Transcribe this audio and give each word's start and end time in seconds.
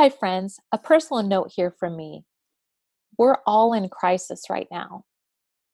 Hi, 0.00 0.10
friends. 0.10 0.60
A 0.70 0.78
personal 0.78 1.24
note 1.24 1.50
here 1.56 1.74
from 1.76 1.96
me. 1.96 2.22
We're 3.18 3.38
all 3.48 3.72
in 3.72 3.88
crisis 3.88 4.42
right 4.48 4.68
now. 4.70 5.02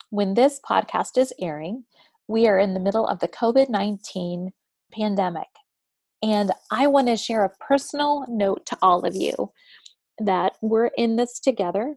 When 0.09 0.33
this 0.33 0.59
podcast 0.67 1.19
is 1.19 1.35
airing, 1.39 1.85
we 2.27 2.47
are 2.47 2.59
in 2.59 2.73
the 2.73 2.81
middle 2.81 3.07
of 3.07 3.19
the 3.19 3.29
COVID 3.29 3.69
19 3.69 4.51
pandemic. 4.95 5.49
And 6.23 6.53
I 6.71 6.87
want 6.87 7.09
to 7.09 7.19
share 7.19 7.45
a 7.45 7.53
personal 7.69 8.25
note 8.27 8.65
to 8.65 8.79
all 8.81 9.05
of 9.05 9.15
you 9.15 9.53
that 10.17 10.55
we're 10.63 10.91
in 10.97 11.17
this 11.17 11.39
together 11.39 11.97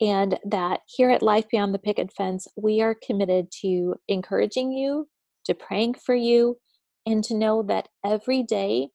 and 0.00 0.40
that 0.44 0.80
here 0.88 1.10
at 1.10 1.22
Life 1.22 1.44
Beyond 1.48 1.72
the 1.72 1.78
Picket 1.78 2.12
Fence, 2.12 2.48
we 2.56 2.82
are 2.82 2.96
committed 3.06 3.52
to 3.60 3.94
encouraging 4.08 4.72
you, 4.72 5.06
to 5.44 5.54
praying 5.54 5.94
for 5.94 6.16
you, 6.16 6.58
and 7.06 7.22
to 7.22 7.36
know 7.36 7.62
that 7.62 7.86
every 8.04 8.42
day 8.42 8.88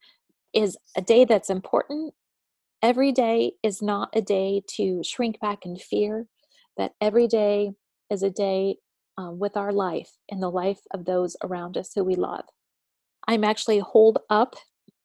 is 0.54 0.76
a 0.98 1.02
day 1.02 1.24
that's 1.24 1.50
important 1.50 2.14
every 2.82 3.12
day 3.12 3.54
is 3.64 3.82
not 3.82 4.10
a 4.14 4.22
day 4.22 4.62
to 4.76 5.02
shrink 5.04 5.40
back 5.40 5.66
in 5.66 5.78
fear, 5.78 6.28
that 6.78 6.94
every 7.02 7.28
day 7.28 7.72
is 8.10 8.24
a 8.24 8.30
day 8.30 8.78
um, 9.18 9.40
with 9.40 9.58
our 9.58 9.72
life 9.72 10.12
and 10.30 10.42
the 10.42 10.50
life 10.50 10.82
of 10.94 11.06
those 11.06 11.36
around 11.44 11.78
us 11.78 11.92
who 11.94 12.04
we 12.04 12.16
love. 12.16 12.46
I'm 13.28 13.44
actually 13.44 13.80
holed 13.80 14.20
up 14.30 14.56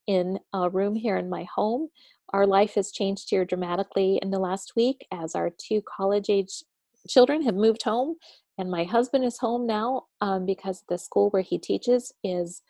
in 0.07 0.39
a 0.53 0.69
room 0.69 0.95
here 0.95 1.17
in 1.17 1.29
my 1.29 1.45
home. 1.55 1.89
Our 2.31 2.45
life 2.45 2.75
has 2.75 2.91
changed 2.91 3.29
here 3.29 3.45
dramatically 3.45 4.19
in 4.21 4.31
the 4.31 4.39
last 4.39 4.73
week 4.75 5.05
as 5.11 5.35
our 5.35 5.49
two 5.49 5.81
college 5.81 6.29
age 6.29 6.63
children 7.07 7.43
have 7.43 7.55
moved 7.55 7.83
home, 7.83 8.15
and 8.57 8.71
my 8.71 8.83
husband 8.83 9.25
is 9.25 9.37
home 9.37 9.65
now 9.65 10.05
um, 10.21 10.45
because 10.45 10.83
the 10.87 10.97
school 10.97 11.29
where 11.31 11.41
he 11.41 11.57
teaches 11.57 12.13
is 12.23 12.61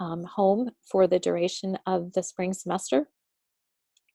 um, 0.00 0.24
home 0.24 0.70
for 0.90 1.06
the 1.06 1.18
duration 1.18 1.78
of 1.86 2.12
the 2.12 2.22
spring 2.22 2.52
semester. 2.52 3.08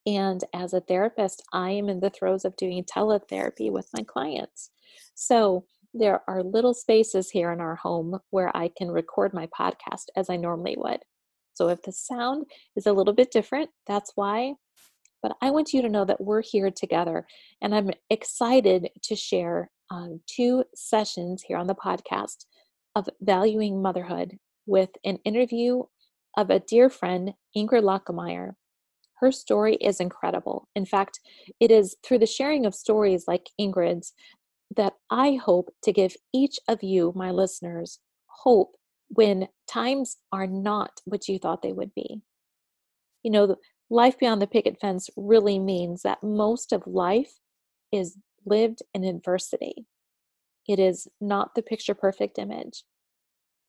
And 0.08 0.42
as 0.54 0.74
a 0.74 0.80
therapist, 0.80 1.44
I 1.52 1.72
am 1.72 1.90
in 1.90 2.00
the 2.00 2.10
throes 2.10 2.46
of 2.46 2.56
doing 2.56 2.86
teletherapy 2.86 3.70
with 3.70 3.90
my 3.94 4.04
clients. 4.04 4.72
So 5.16 5.66
there 5.94 6.22
are 6.30 6.44
little 6.44 6.74
spaces 6.74 7.30
here 7.30 7.52
in 7.52 7.60
our 7.60 7.76
home 7.76 8.20
where 8.30 8.56
I 8.56 8.72
can 8.78 8.90
record 8.90 9.34
my 9.34 9.48
podcast 9.48 10.06
as 10.16 10.30
I 10.30 10.38
normally 10.38 10.76
would. 10.78 11.02
So 11.56 11.68
if 11.68 11.82
the 11.82 11.92
sound 11.92 12.46
is 12.78 12.86
a 12.86 12.94
little 12.94 13.14
bit 13.14 13.32
different, 13.32 13.70
that's 13.86 14.14
why. 14.16 14.54
But 15.22 15.36
I 15.42 15.50
want 15.50 15.74
you 15.74 15.82
to 15.82 15.90
know 15.90 16.06
that 16.06 16.22
we're 16.22 16.44
here 16.44 16.72
together. 16.72 17.28
And 17.62 17.76
I'm 17.76 17.92
excited 18.10 18.90
to 19.04 19.16
share 19.16 19.70
um, 19.92 20.22
two 20.26 20.64
sessions 20.74 21.44
here 21.46 21.58
on 21.58 21.68
the 21.68 21.76
podcast 21.76 22.46
of 22.96 23.10
valuing 23.20 23.82
motherhood 23.82 24.38
with 24.66 24.92
an 25.04 25.18
interview 25.26 25.84
of 26.38 26.50
a 26.50 26.60
dear 26.60 26.90
friend, 26.90 27.34
Ingrid 27.58 27.84
Lochamire, 27.84 28.54
her 29.20 29.32
story 29.32 29.76
is 29.76 30.00
incredible. 30.00 30.68
In 30.76 30.86
fact, 30.86 31.20
it 31.60 31.72
is 31.72 31.96
through 32.04 32.20
the 32.20 32.26
sharing 32.26 32.66
of 32.66 32.76
stories 32.76 33.26
like 33.28 33.50
Ingrid's 33.60 34.14
that 34.76 34.94
I 35.10 35.36
hope 35.36 35.74
to 35.84 35.94
give 35.94 36.16
each 36.34 36.60
of 36.68 36.84
you, 36.84 37.14
my 37.16 37.32
listeners, 37.32 38.00
hope 38.28 38.76
when 39.10 39.48
times 39.68 40.18
are 40.32 40.48
not 40.48 40.92
what 41.06 41.28
you 41.28 41.40
thought 41.40 41.62
they 41.62 41.74
would 41.74 41.94
be. 41.96 42.22
You 43.24 43.32
know, 43.32 43.56
life 43.90 44.20
beyond 44.20 44.42
the 44.42 44.48
picket 44.48 44.80
fence 44.80 45.10
really 45.16 45.60
means 45.60 46.02
that 46.04 46.24
most 46.24 46.74
of 46.74 46.86
life 46.86 47.34
is 47.92 48.18
lived 48.46 48.80
in 48.94 49.04
adversity. 49.04 49.86
It 50.68 50.80
is 50.80 51.08
not 51.22 51.56
the 51.56 51.62
picture 51.62 51.94
perfect 51.94 52.38
image. 52.38 52.84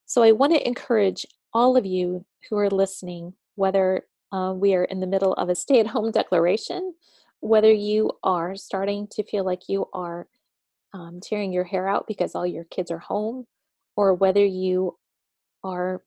So 0.07 0.23
I 0.23 0.33
want 0.33 0.55
to 0.55 0.67
encourage 0.67 1.27
all 1.53 1.77
of 1.77 1.87
you 1.87 2.25
who 2.49 2.57
are 2.57 2.71
listening, 2.71 3.35
whether 3.55 4.05
uh, 4.33 4.53
we 4.57 4.75
are 4.75 4.85
in 4.85 5.01
the 5.01 5.07
middle 5.07 5.33
of 5.35 5.49
a 5.49 5.55
stay 5.55 5.81
at 5.81 5.89
home 5.89 6.11
declaration. 6.13 6.95
Whether 7.41 7.73
you 7.73 8.13
are 8.23 8.57
starting 8.57 9.07
to 9.13 9.23
feel 9.23 9.45
like 9.45 9.69
you 9.69 9.87
are 9.93 10.29
um, 10.93 11.21
tearing 11.23 11.53
your 11.53 11.65
hair 11.65 11.87
out 11.87 12.07
because 12.09 12.35
all 12.35 12.47
your 12.47 12.65
kids 12.65 12.91
are 12.91 12.99
home, 12.99 13.47
or 13.97 14.15
whether 14.15 14.45
you 14.45 14.97
are 15.63 16.03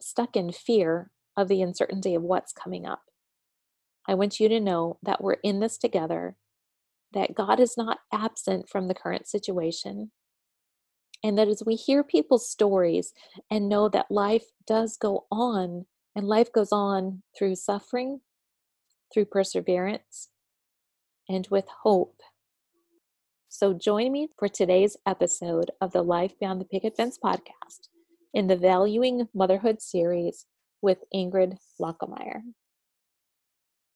stuck 0.00 0.36
in 0.36 0.52
fear 0.52 1.10
of 1.36 1.48
the 1.48 1.62
uncertainty 1.62 2.14
of 2.14 2.22
what's 2.22 2.52
coming 2.52 2.84
up. 2.84 3.02
I 4.06 4.14
want 4.14 4.40
you 4.40 4.48
to 4.48 4.60
know 4.60 4.98
that 5.02 5.22
we're 5.22 5.34
in 5.44 5.60
this 5.60 5.78
together, 5.78 6.36
that 7.12 7.34
God 7.34 7.60
is 7.60 7.76
not 7.76 7.98
absent 8.12 8.68
from 8.68 8.88
the 8.88 8.94
current 8.94 9.28
situation, 9.28 10.10
and 11.22 11.38
that 11.38 11.48
as 11.48 11.62
we 11.64 11.74
hear 11.74 12.02
people's 12.02 12.48
stories 12.48 13.12
and 13.50 13.68
know 13.68 13.88
that 13.88 14.10
life 14.10 14.46
does 14.66 14.96
go 14.96 15.26
on 15.30 15.86
and 16.18 16.26
life 16.26 16.50
goes 16.52 16.72
on 16.72 17.22
through 17.38 17.54
suffering, 17.54 18.20
through 19.14 19.24
perseverance, 19.24 20.30
and 21.28 21.46
with 21.48 21.66
hope. 21.84 22.20
So 23.48 23.72
join 23.72 24.10
me 24.10 24.26
for 24.36 24.48
today's 24.48 24.96
episode 25.06 25.70
of 25.80 25.92
the 25.92 26.02
Life 26.02 26.32
Beyond 26.40 26.60
the 26.60 26.64
Picket 26.64 26.96
Fence 26.96 27.20
podcast 27.24 27.86
in 28.34 28.48
the 28.48 28.56
Valuing 28.56 29.28
Motherhood 29.32 29.80
series 29.80 30.44
with 30.82 30.98
Ingrid 31.14 31.56
Lochamire. 31.80 32.42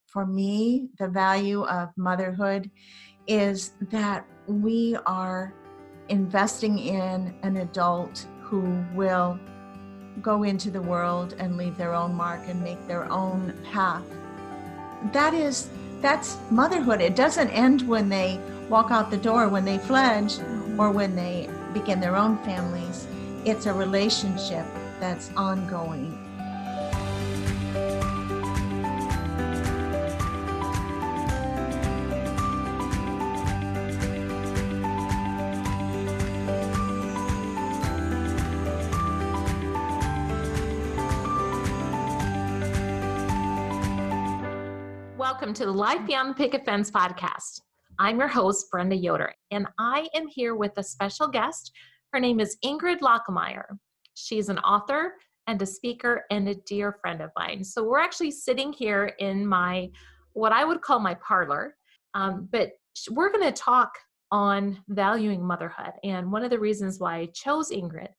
For 0.07 0.25
me, 0.25 0.91
the 1.01 1.09
value 1.09 1.65
of 1.65 1.89
motherhood 1.97 2.71
is 3.27 3.73
that 3.91 4.25
we 4.47 4.97
are 5.07 5.53
investing 6.09 6.79
in 6.79 7.35
an 7.43 7.57
adult 7.57 8.29
who 8.43 8.85
will 8.95 9.41
go 10.21 10.43
into 10.43 10.71
the 10.71 10.83
world 10.83 11.35
and 11.39 11.57
leave 11.57 11.77
their 11.77 11.95
own 11.95 12.15
mark 12.15 12.43
and 12.47 12.63
make 12.63 12.87
their 12.87 13.11
own 13.11 13.53
path. 13.73 14.05
That 15.13 15.35
is, 15.35 15.69
that's 16.01 16.39
motherhood. 16.51 17.01
It 17.01 17.17
doesn't 17.17 17.49
end 17.51 17.83
when 17.89 18.09
they 18.09 18.41
walk 18.69 18.91
out 18.91 19.11
the 19.11 19.17
door, 19.17 19.49
when 19.49 19.65
they 19.65 19.79
fledge, 19.79 20.39
or 20.79 20.91
when 20.91 21.17
they 21.17 21.49
begin 21.73 22.01
their 22.01 22.17
own 22.17 22.39
families. 22.39 23.07
It's 23.45 23.67
a 23.67 23.73
relationship 23.73 24.67
that's 25.01 25.31
ongoing. 25.37 26.22
Welcome 45.43 45.55
to 45.55 45.67
the 45.67 45.73
Life 45.73 46.07
Beyond 46.07 46.31
the 46.31 46.35
Picket 46.35 46.65
Fence 46.65 46.89
podcast. 46.89 47.63
I'm 47.99 48.21
your 48.21 48.29
host, 48.29 48.71
Brenda 48.71 48.95
Yoder, 48.95 49.35
and 49.51 49.67
I 49.77 50.09
am 50.15 50.29
here 50.29 50.55
with 50.55 50.71
a 50.77 50.85
special 50.85 51.27
guest. 51.27 51.73
Her 52.13 52.21
name 52.21 52.39
is 52.39 52.59
Ingrid 52.65 53.01
Lochamire. 53.01 53.77
She's 54.15 54.49
an 54.49 54.61
author 54.61 55.15
and 55.49 55.61
a 55.61 55.67
speaker 55.67 56.23
and 56.31 56.49
a 56.49 56.55
dear 56.55 56.97
friend 57.01 57.21
of 57.21 57.31
mine. 57.37 57.65
So 57.65 57.83
we're 57.83 57.99
actually 57.99 58.31
sitting 58.31 58.73
here 58.73 59.17
in 59.19 59.45
my, 59.45 59.91
what 60.35 60.53
I 60.53 60.65
would 60.65 60.81
call 60.81 61.01
my 61.01 61.15
parlor, 61.15 61.75
um, 62.15 62.49
but 62.53 62.71
we're 63.11 63.33
going 63.33 63.43
to 63.43 63.51
talk 63.51 63.91
on 64.31 64.79
valuing 64.91 65.45
motherhood. 65.45 65.95
And 66.05 66.31
one 66.31 66.45
of 66.45 66.51
the 66.51 66.61
reasons 66.61 67.01
why 67.01 67.17
I 67.17 67.27
chose 67.35 67.73
Ingrid 67.73 68.11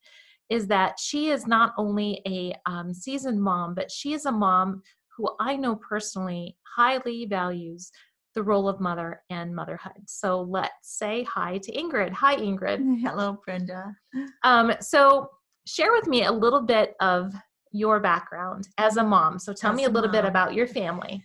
is 0.49 0.67
that 0.67 0.99
she 0.99 1.29
is 1.29 1.47
not 1.47 1.73
only 1.77 2.21
a 2.27 2.53
um, 2.65 2.93
seasoned 2.93 3.41
mom, 3.41 3.75
but 3.75 3.89
she 3.89 4.11
is 4.11 4.25
a 4.25 4.31
mom 4.31 4.81
who 5.17 5.29
I 5.39 5.55
know 5.55 5.75
personally 5.75 6.57
highly 6.75 7.25
values 7.25 7.91
the 8.35 8.43
role 8.43 8.67
of 8.67 8.79
mother 8.79 9.21
and 9.29 9.55
motherhood. 9.55 10.07
So 10.07 10.41
let's 10.41 10.97
say 10.97 11.23
hi 11.23 11.59
to 11.59 11.71
Ingrid. 11.71 12.11
Hi, 12.13 12.35
Ingrid. 12.35 12.99
Hello, 13.01 13.39
Brenda. 13.45 13.95
Um, 14.43 14.73
so 14.79 15.29
share 15.67 15.91
with 15.91 16.07
me 16.07 16.25
a 16.25 16.31
little 16.31 16.61
bit 16.61 16.95
of 16.99 17.33
your 17.71 17.99
background 17.99 18.67
as 18.77 18.97
a 18.97 19.03
mom. 19.03 19.39
So 19.39 19.53
tell 19.53 19.71
as 19.71 19.77
me 19.77 19.85
a 19.85 19.89
little 19.89 20.11
bit 20.11 20.25
about 20.25 20.53
your 20.53 20.67
family. 20.67 21.23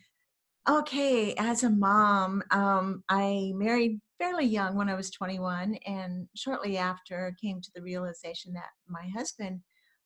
Okay, 0.69 1.35
as 1.39 1.65
a 1.65 1.71
mom, 1.71 2.43
um, 2.51 3.03
I 3.09 3.53
married 3.55 4.01
fairly 4.19 4.45
young 4.45 4.77
when 4.77 4.91
I 4.91 4.95
was 4.95 5.11
21, 5.11 5.77
and 5.87 6.29
shortly 6.35 6.77
after 6.77 7.35
came 7.41 7.63
to 7.63 7.71
the 7.75 7.81
realization 7.81 8.53
that 8.53 8.69
my 8.87 9.09
husband 9.17 9.61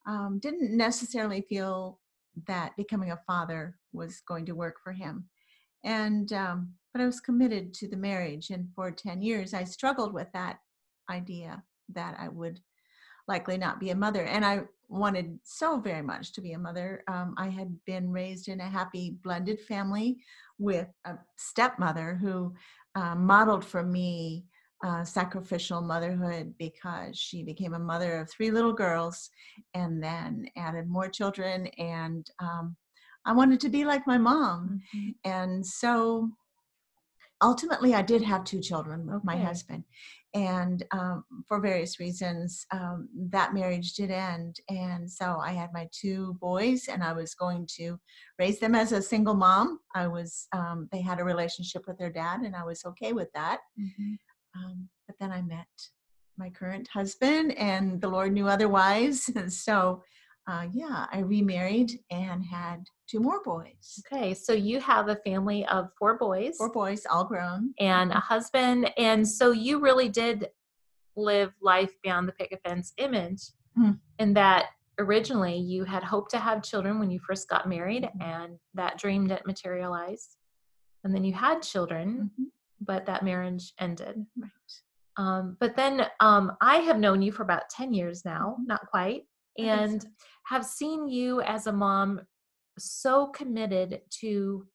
um, 0.06 0.38
didn't 0.40 0.76
necessarily 0.76 1.44
feel 1.48 1.98
that 2.46 2.76
becoming 2.76 3.10
a 3.10 3.20
father 3.26 3.76
was 3.92 4.20
going 4.26 4.46
to 4.46 4.54
work 4.54 4.76
for 4.82 4.92
him. 4.92 5.24
And, 5.84 6.32
um, 6.32 6.72
but 6.92 7.02
I 7.02 7.06
was 7.06 7.20
committed 7.20 7.74
to 7.74 7.88
the 7.88 7.96
marriage. 7.96 8.50
And 8.50 8.68
for 8.74 8.90
10 8.90 9.22
years, 9.22 9.54
I 9.54 9.64
struggled 9.64 10.12
with 10.12 10.28
that 10.32 10.58
idea 11.10 11.62
that 11.94 12.16
I 12.18 12.28
would 12.28 12.60
likely 13.28 13.56
not 13.56 13.80
be 13.80 13.90
a 13.90 13.96
mother. 13.96 14.24
And 14.24 14.44
I 14.44 14.62
wanted 14.88 15.38
so 15.42 15.78
very 15.78 16.02
much 16.02 16.32
to 16.32 16.40
be 16.40 16.52
a 16.52 16.58
mother. 16.58 17.02
Um, 17.08 17.34
I 17.38 17.48
had 17.48 17.74
been 17.86 18.10
raised 18.10 18.48
in 18.48 18.60
a 18.60 18.68
happy 18.68 19.16
blended 19.22 19.60
family 19.60 20.18
with 20.58 20.88
a 21.04 21.14
stepmother 21.36 22.18
who 22.20 22.54
uh, 22.94 23.14
modeled 23.14 23.64
for 23.64 23.82
me 23.82 24.44
uh, 24.82 25.04
sacrificial 25.04 25.80
motherhood 25.80 26.54
because 26.58 27.16
she 27.16 27.42
became 27.42 27.74
a 27.74 27.78
mother 27.78 28.18
of 28.18 28.30
three 28.30 28.50
little 28.50 28.72
girls 28.72 29.30
and 29.74 30.02
then 30.02 30.46
added 30.56 30.88
more 30.88 31.08
children 31.08 31.66
and 31.78 32.30
um, 32.40 32.76
I 33.24 33.32
wanted 33.32 33.60
to 33.60 33.68
be 33.68 33.84
like 33.84 34.06
my 34.06 34.18
mom. 34.18 34.80
Mm-hmm. 34.94 35.10
And 35.30 35.64
so 35.64 36.30
ultimately, 37.42 37.94
I 37.94 38.02
did 38.02 38.22
have 38.22 38.44
two 38.44 38.60
children 38.60 39.06
with 39.06 39.24
my 39.24 39.36
husband. 39.36 39.84
And 40.34 40.82
um, 40.92 41.24
for 41.46 41.60
various 41.60 42.00
reasons, 42.00 42.64
um, 42.70 43.08
that 43.30 43.52
marriage 43.52 43.92
did 43.94 44.10
end. 44.10 44.56
And 44.70 45.10
so 45.10 45.36
I 45.38 45.52
had 45.52 45.70
my 45.74 45.88
two 45.92 46.38
boys, 46.40 46.88
and 46.88 47.02
I 47.02 47.12
was 47.12 47.34
going 47.34 47.68
to 47.76 48.00
raise 48.38 48.58
them 48.58 48.74
as 48.74 48.92
a 48.92 49.02
single 49.02 49.34
mom. 49.34 49.80
I 49.94 50.06
was, 50.06 50.48
um, 50.52 50.88
they 50.90 51.02
had 51.02 51.20
a 51.20 51.24
relationship 51.24 51.86
with 51.86 51.98
their 51.98 52.10
dad, 52.10 52.40
and 52.40 52.56
I 52.56 52.64
was 52.64 52.84
okay 52.86 53.12
with 53.12 53.30
that. 53.34 53.60
Mhm. 53.78 54.18
Um, 54.54 54.88
but 55.06 55.16
then 55.18 55.32
I 55.32 55.42
met 55.42 55.66
my 56.36 56.50
current 56.50 56.88
husband, 56.88 57.52
and 57.52 58.00
the 58.00 58.08
Lord 58.08 58.32
knew 58.32 58.48
otherwise. 58.48 59.30
so, 59.62 60.02
uh, 60.46 60.66
yeah, 60.72 61.06
I 61.12 61.20
remarried 61.20 62.00
and 62.10 62.42
had 62.44 62.84
two 63.06 63.20
more 63.20 63.42
boys. 63.42 64.02
Okay, 64.06 64.34
so 64.34 64.52
you 64.52 64.80
have 64.80 65.08
a 65.08 65.16
family 65.16 65.64
of 65.66 65.90
four 65.98 66.18
boys 66.18 66.56
Four 66.58 66.72
boys, 66.72 67.06
all 67.10 67.24
grown. 67.24 67.74
and 67.78 68.10
a 68.10 68.18
husband, 68.20 68.90
and 68.98 69.26
so 69.26 69.52
you 69.52 69.78
really 69.80 70.08
did 70.08 70.48
live 71.16 71.52
life 71.60 71.92
beyond 72.02 72.26
the 72.26 72.32
picket 72.32 72.60
fence 72.64 72.92
image, 72.96 73.42
Mhm. 73.78 74.00
in 74.18 74.32
that 74.34 74.70
originally 74.98 75.56
you 75.56 75.84
had 75.84 76.02
hoped 76.02 76.30
to 76.30 76.38
have 76.38 76.62
children 76.62 76.98
when 76.98 77.10
you 77.10 77.20
first 77.20 77.48
got 77.48 77.68
married, 77.68 78.04
Mhm. 78.04 78.22
and 78.22 78.58
that 78.74 78.98
dream 78.98 79.26
didn't 79.26 79.46
materialize, 79.46 80.36
and 81.04 81.14
then 81.14 81.22
you 81.24 81.34
had 81.34 81.62
children, 81.62 82.30
Mhm. 82.38 82.46
But 82.84 83.06
that 83.06 83.24
marriage 83.24 83.72
ended. 83.80 84.24
Right. 84.38 84.50
Um, 85.16 85.56
but 85.60 85.76
then 85.76 86.06
um, 86.20 86.52
I 86.60 86.76
have 86.76 86.98
known 86.98 87.22
you 87.22 87.32
for 87.32 87.42
about 87.42 87.68
10 87.70 87.92
years 87.92 88.24
now, 88.24 88.56
not 88.64 88.86
quite, 88.90 89.22
and 89.58 90.02
so. 90.02 90.08
have 90.46 90.64
seen 90.64 91.06
you 91.08 91.42
as 91.42 91.66
a 91.66 91.72
mom 91.72 92.20
so 92.78 93.26
committed 93.28 94.00
to 94.20 94.66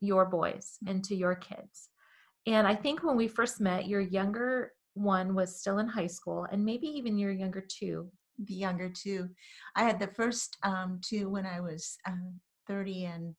your 0.00 0.26
boys 0.26 0.76
Mm-hmm. 0.84 0.90
and 0.90 1.04
to 1.04 1.14
your 1.16 1.34
kids. 1.34 1.88
And 2.46 2.66
I 2.66 2.74
think 2.74 3.02
when 3.02 3.16
we 3.16 3.28
first 3.28 3.60
met, 3.60 3.88
your 3.88 4.00
younger 4.00 4.72
one 4.94 5.34
was 5.34 5.60
still 5.60 5.78
in 5.78 5.88
high 5.88 6.06
school, 6.08 6.46
and 6.50 6.64
maybe 6.64 6.86
even 6.88 7.18
your 7.18 7.32
younger 7.32 7.64
two. 7.78 8.10
the 8.46 8.54
younger 8.54 8.88
two. 8.90 9.28
I 9.76 9.82
had 9.84 9.98
the 10.00 10.08
first 10.08 10.56
um, 10.62 11.00
two 11.02 11.28
when 11.28 11.44
I 11.46 11.60
was 11.60 11.96
um, 12.06 12.40
30 12.68 13.04
and 13.04 13.34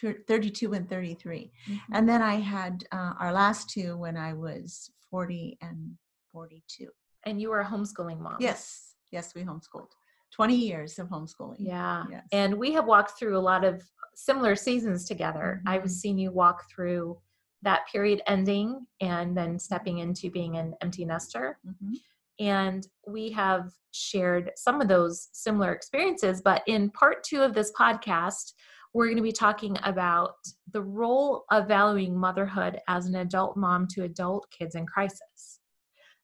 32 0.00 0.72
and 0.72 0.88
33. 0.88 1.50
And 1.92 2.08
then 2.08 2.22
I 2.22 2.36
had 2.36 2.84
uh, 2.92 3.12
our 3.18 3.32
last 3.32 3.70
two 3.70 3.96
when 3.96 4.16
I 4.16 4.32
was 4.32 4.90
40 5.10 5.58
and 5.62 5.92
42. 6.32 6.88
And 7.26 7.40
you 7.40 7.50
were 7.50 7.60
a 7.60 7.66
homeschooling 7.66 8.18
mom. 8.20 8.36
Yes, 8.40 8.94
yes, 9.10 9.34
we 9.34 9.42
homeschooled. 9.42 9.90
20 10.32 10.54
years 10.56 10.98
of 10.98 11.08
homeschooling. 11.08 11.56
Yeah. 11.58 12.04
Yes. 12.10 12.24
And 12.32 12.54
we 12.58 12.72
have 12.72 12.86
walked 12.86 13.18
through 13.18 13.38
a 13.38 13.40
lot 13.40 13.64
of 13.64 13.82
similar 14.16 14.56
seasons 14.56 15.06
together. 15.06 15.62
Mhm. 15.64 15.70
I've 15.70 15.90
seen 15.90 16.18
you 16.18 16.32
walk 16.32 16.64
through 16.68 17.18
that 17.62 17.86
period 17.90 18.20
ending 18.26 18.86
and 19.00 19.36
then 19.36 19.58
stepping 19.58 19.98
into 19.98 20.30
being 20.30 20.56
an 20.56 20.74
empty 20.82 21.04
nester. 21.04 21.58
Mhm. 21.66 21.94
And 22.40 22.86
we 23.06 23.30
have 23.30 23.72
shared 23.92 24.50
some 24.56 24.80
of 24.80 24.88
those 24.88 25.28
similar 25.32 25.72
experiences. 25.72 26.42
But 26.42 26.62
in 26.66 26.90
part 26.90 27.22
two 27.22 27.42
of 27.42 27.54
this 27.54 27.72
podcast, 27.78 28.52
we're 28.94 29.06
going 29.06 29.16
to 29.16 29.22
be 29.22 29.32
talking 29.32 29.76
about 29.82 30.36
the 30.70 30.80
role 30.80 31.44
of 31.50 31.68
valuing 31.68 32.16
motherhood 32.16 32.78
as 32.88 33.06
an 33.06 33.16
adult 33.16 33.56
mom 33.56 33.88
to 33.88 34.04
adult 34.04 34.46
kids 34.56 34.76
in 34.76 34.86
crisis. 34.86 35.58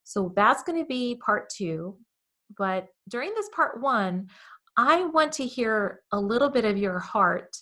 So 0.04 0.32
that's 0.34 0.62
going 0.62 0.78
to 0.78 0.86
be 0.86 1.16
part 1.16 1.50
two. 1.50 1.98
But 2.56 2.86
during 3.08 3.32
this 3.34 3.48
part 3.54 3.80
one, 3.80 4.28
I 4.76 5.04
want 5.04 5.32
to 5.34 5.46
hear 5.46 6.00
a 6.12 6.20
little 6.20 6.48
bit 6.48 6.64
of 6.64 6.78
your 6.78 7.00
heart 7.00 7.56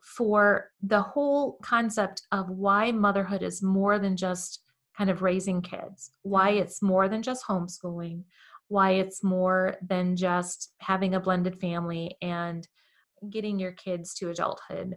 for 0.00 0.70
the 0.82 1.02
whole 1.02 1.58
concept 1.62 2.22
of 2.30 2.48
why 2.48 2.92
motherhood 2.92 3.42
is 3.42 3.62
more 3.62 3.98
than 3.98 4.16
just 4.16 4.60
kind 4.96 5.10
of 5.10 5.22
raising 5.22 5.60
kids, 5.60 6.12
why 6.22 6.52
mm-hmm. 6.52 6.62
it's 6.62 6.80
more 6.80 7.08
than 7.08 7.22
just 7.22 7.44
homeschooling, 7.44 8.22
why 8.68 8.92
it's 8.92 9.22
more 9.22 9.76
than 9.86 10.16
just 10.16 10.72
having 10.78 11.14
a 11.14 11.20
blended 11.20 11.60
family 11.60 12.16
and 12.22 12.66
getting 13.30 13.58
your 13.58 13.72
kids 13.72 14.14
to 14.14 14.30
adulthood. 14.30 14.96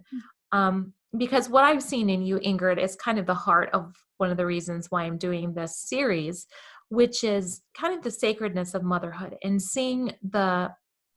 Um, 0.51 0.94
because 1.18 1.50
what 1.50 1.63
I've 1.63 1.83
seen 1.83 2.10
in 2.10 2.21
you, 2.21 2.38
Ingrid, 2.39 2.81
is 2.81 2.95
kind 2.95 3.18
of 3.18 3.25
the 3.25 3.33
heart 3.33 3.69
of 3.74 3.95
one 4.18 4.31
of 4.31 4.38
the 4.38 4.45
reasons 4.45 4.88
why 4.89 5.04
I'm 5.04 5.18
doing 5.18 5.54
this 5.54 5.77
series, 5.77 6.45
which 6.89 7.24
is 7.24 7.62
kind 7.75 7.95
of 7.95 8.04
the 8.04 8.12
sacredness 8.12 8.74
of 8.74 8.83
motherhood 8.83 9.38
and 9.44 9.62
seeing 9.62 10.13
the 10.21 10.71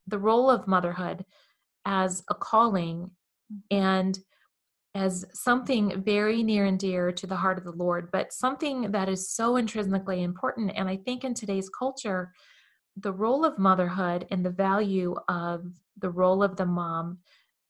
the 0.08 0.18
role 0.18 0.50
of 0.50 0.66
motherhood 0.66 1.24
as 1.84 2.24
a 2.28 2.34
calling 2.34 3.10
and 3.70 4.18
as 4.94 5.24
something 5.32 6.02
very 6.02 6.42
near 6.42 6.66
and 6.66 6.78
dear 6.78 7.12
to 7.12 7.26
the 7.26 7.36
heart 7.36 7.56
of 7.56 7.64
the 7.64 7.72
Lord, 7.72 8.10
but 8.12 8.32
something 8.32 8.90
that 8.92 9.08
is 9.08 9.30
so 9.30 9.56
intrinsically 9.56 10.22
important. 10.22 10.72
And 10.74 10.88
I 10.88 10.96
think 10.96 11.24
in 11.24 11.34
today's 11.34 11.70
culture, 11.70 12.32
the 12.96 13.12
role 13.12 13.44
of 13.44 13.58
motherhood 13.58 14.26
and 14.30 14.44
the 14.44 14.50
value 14.50 15.14
of 15.28 15.64
the 15.98 16.10
role 16.10 16.42
of 16.42 16.56
the 16.56 16.66
mom 16.66 17.18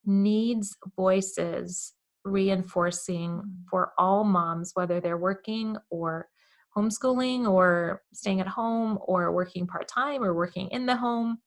needs 0.04 0.76
voices 0.96 1.92
reinforcing 2.24 3.42
for 3.68 3.92
all 3.98 4.24
moms, 4.24 4.72
whether 4.74 5.00
they're 5.00 5.18
working 5.18 5.76
or 5.90 6.28
homeschooling 6.76 7.48
or 7.48 8.02
staying 8.12 8.40
at 8.40 8.46
home 8.46 8.98
or 9.02 9.32
working 9.32 9.66
part 9.66 9.88
time 9.88 10.24
or 10.24 10.34
working 10.34 10.68
in 10.68 10.86
the 10.86 10.96
home, 10.96 11.38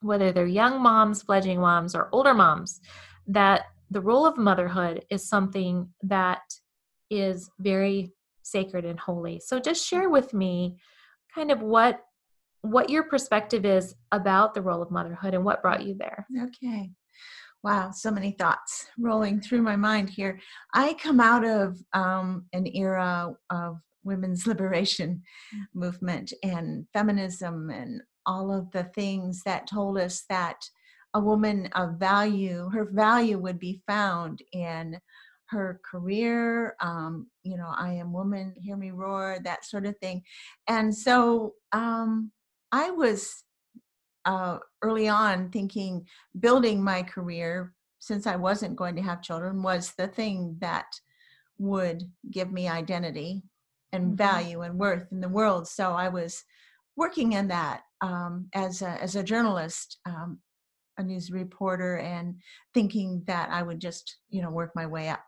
whether 0.00 0.32
they're 0.32 0.46
young 0.46 0.80
moms, 0.80 1.22
fledgling 1.22 1.60
moms, 1.60 1.94
or 1.94 2.08
older 2.12 2.34
moms, 2.34 2.80
that 3.26 3.62
the 3.90 4.00
role 4.00 4.26
of 4.26 4.36
motherhood 4.36 5.04
is 5.10 5.28
something 5.28 5.88
that 6.02 6.42
is 7.10 7.50
very 7.58 8.12
sacred 8.42 8.84
and 8.84 8.98
holy. 8.98 9.40
So 9.40 9.58
just 9.58 9.84
mm. 9.84 9.88
share 9.88 10.10
with 10.10 10.34
me 10.34 10.76
kind 11.34 11.50
of 11.50 11.60
what 11.60 12.00
what 12.70 12.90
your 12.90 13.04
perspective 13.04 13.64
is 13.64 13.94
about 14.12 14.54
the 14.54 14.62
role 14.62 14.82
of 14.82 14.90
motherhood 14.90 15.34
and 15.34 15.44
what 15.44 15.62
brought 15.62 15.84
you 15.84 15.94
there. 15.98 16.26
Okay. 16.44 16.90
Wow, 17.62 17.90
so 17.90 18.10
many 18.10 18.32
thoughts 18.32 18.86
rolling 18.98 19.40
through 19.40 19.62
my 19.62 19.76
mind 19.76 20.10
here. 20.10 20.38
I 20.72 20.94
come 20.94 21.18
out 21.20 21.44
of 21.44 21.78
um, 21.94 22.46
an 22.52 22.66
era 22.68 23.32
of 23.50 23.78
women's 24.04 24.46
liberation 24.46 25.22
movement 25.74 26.32
and 26.42 26.86
feminism 26.92 27.70
and 27.70 28.02
all 28.24 28.52
of 28.52 28.70
the 28.70 28.84
things 28.94 29.42
that 29.44 29.66
told 29.66 29.98
us 29.98 30.24
that 30.28 30.56
a 31.14 31.20
woman 31.20 31.68
of 31.74 31.98
value, 31.98 32.68
her 32.70 32.84
value 32.92 33.38
would 33.38 33.58
be 33.58 33.82
found 33.86 34.42
in 34.52 34.98
her 35.48 35.80
career. 35.88 36.76
Um, 36.80 37.28
you 37.42 37.56
know, 37.56 37.72
I 37.74 37.94
am 37.94 38.12
woman, 38.12 38.54
hear 38.56 38.76
me 38.76 38.90
roar, 38.90 39.38
that 39.44 39.64
sort 39.64 39.86
of 39.86 39.96
thing. 39.98 40.22
And 40.68 40.94
so 40.94 41.54
um, 41.72 42.32
I 42.72 42.90
was 42.90 43.44
uh, 44.24 44.58
early 44.82 45.08
on 45.08 45.50
thinking 45.50 46.06
building 46.38 46.82
my 46.82 47.02
career 47.02 47.74
since 47.98 48.26
I 48.26 48.36
wasn't 48.36 48.76
going 48.76 48.96
to 48.96 49.02
have 49.02 49.22
children 49.22 49.62
was 49.62 49.94
the 49.96 50.08
thing 50.08 50.56
that 50.60 50.86
would 51.58 52.02
give 52.30 52.52
me 52.52 52.68
identity 52.68 53.42
and 53.92 54.12
Mhm. 54.12 54.16
value 54.18 54.62
and 54.62 54.78
worth 54.78 55.10
in 55.12 55.20
the 55.20 55.28
world. 55.28 55.68
So 55.68 55.92
I 55.92 56.08
was 56.08 56.44
working 56.96 57.32
in 57.32 57.48
that 57.48 57.82
um, 58.00 58.48
as 58.54 58.82
a, 58.82 58.90
as 59.02 59.16
a 59.16 59.22
journalist, 59.22 59.98
um, 60.06 60.40
a 60.98 61.02
news 61.02 61.30
reporter, 61.30 61.98
and 61.98 62.40
thinking 62.74 63.22
that 63.26 63.50
I 63.50 63.62
would 63.62 63.80
just 63.80 64.18
you 64.30 64.42
know 64.42 64.50
work 64.50 64.72
my 64.74 64.86
way 64.86 65.08
up. 65.08 65.24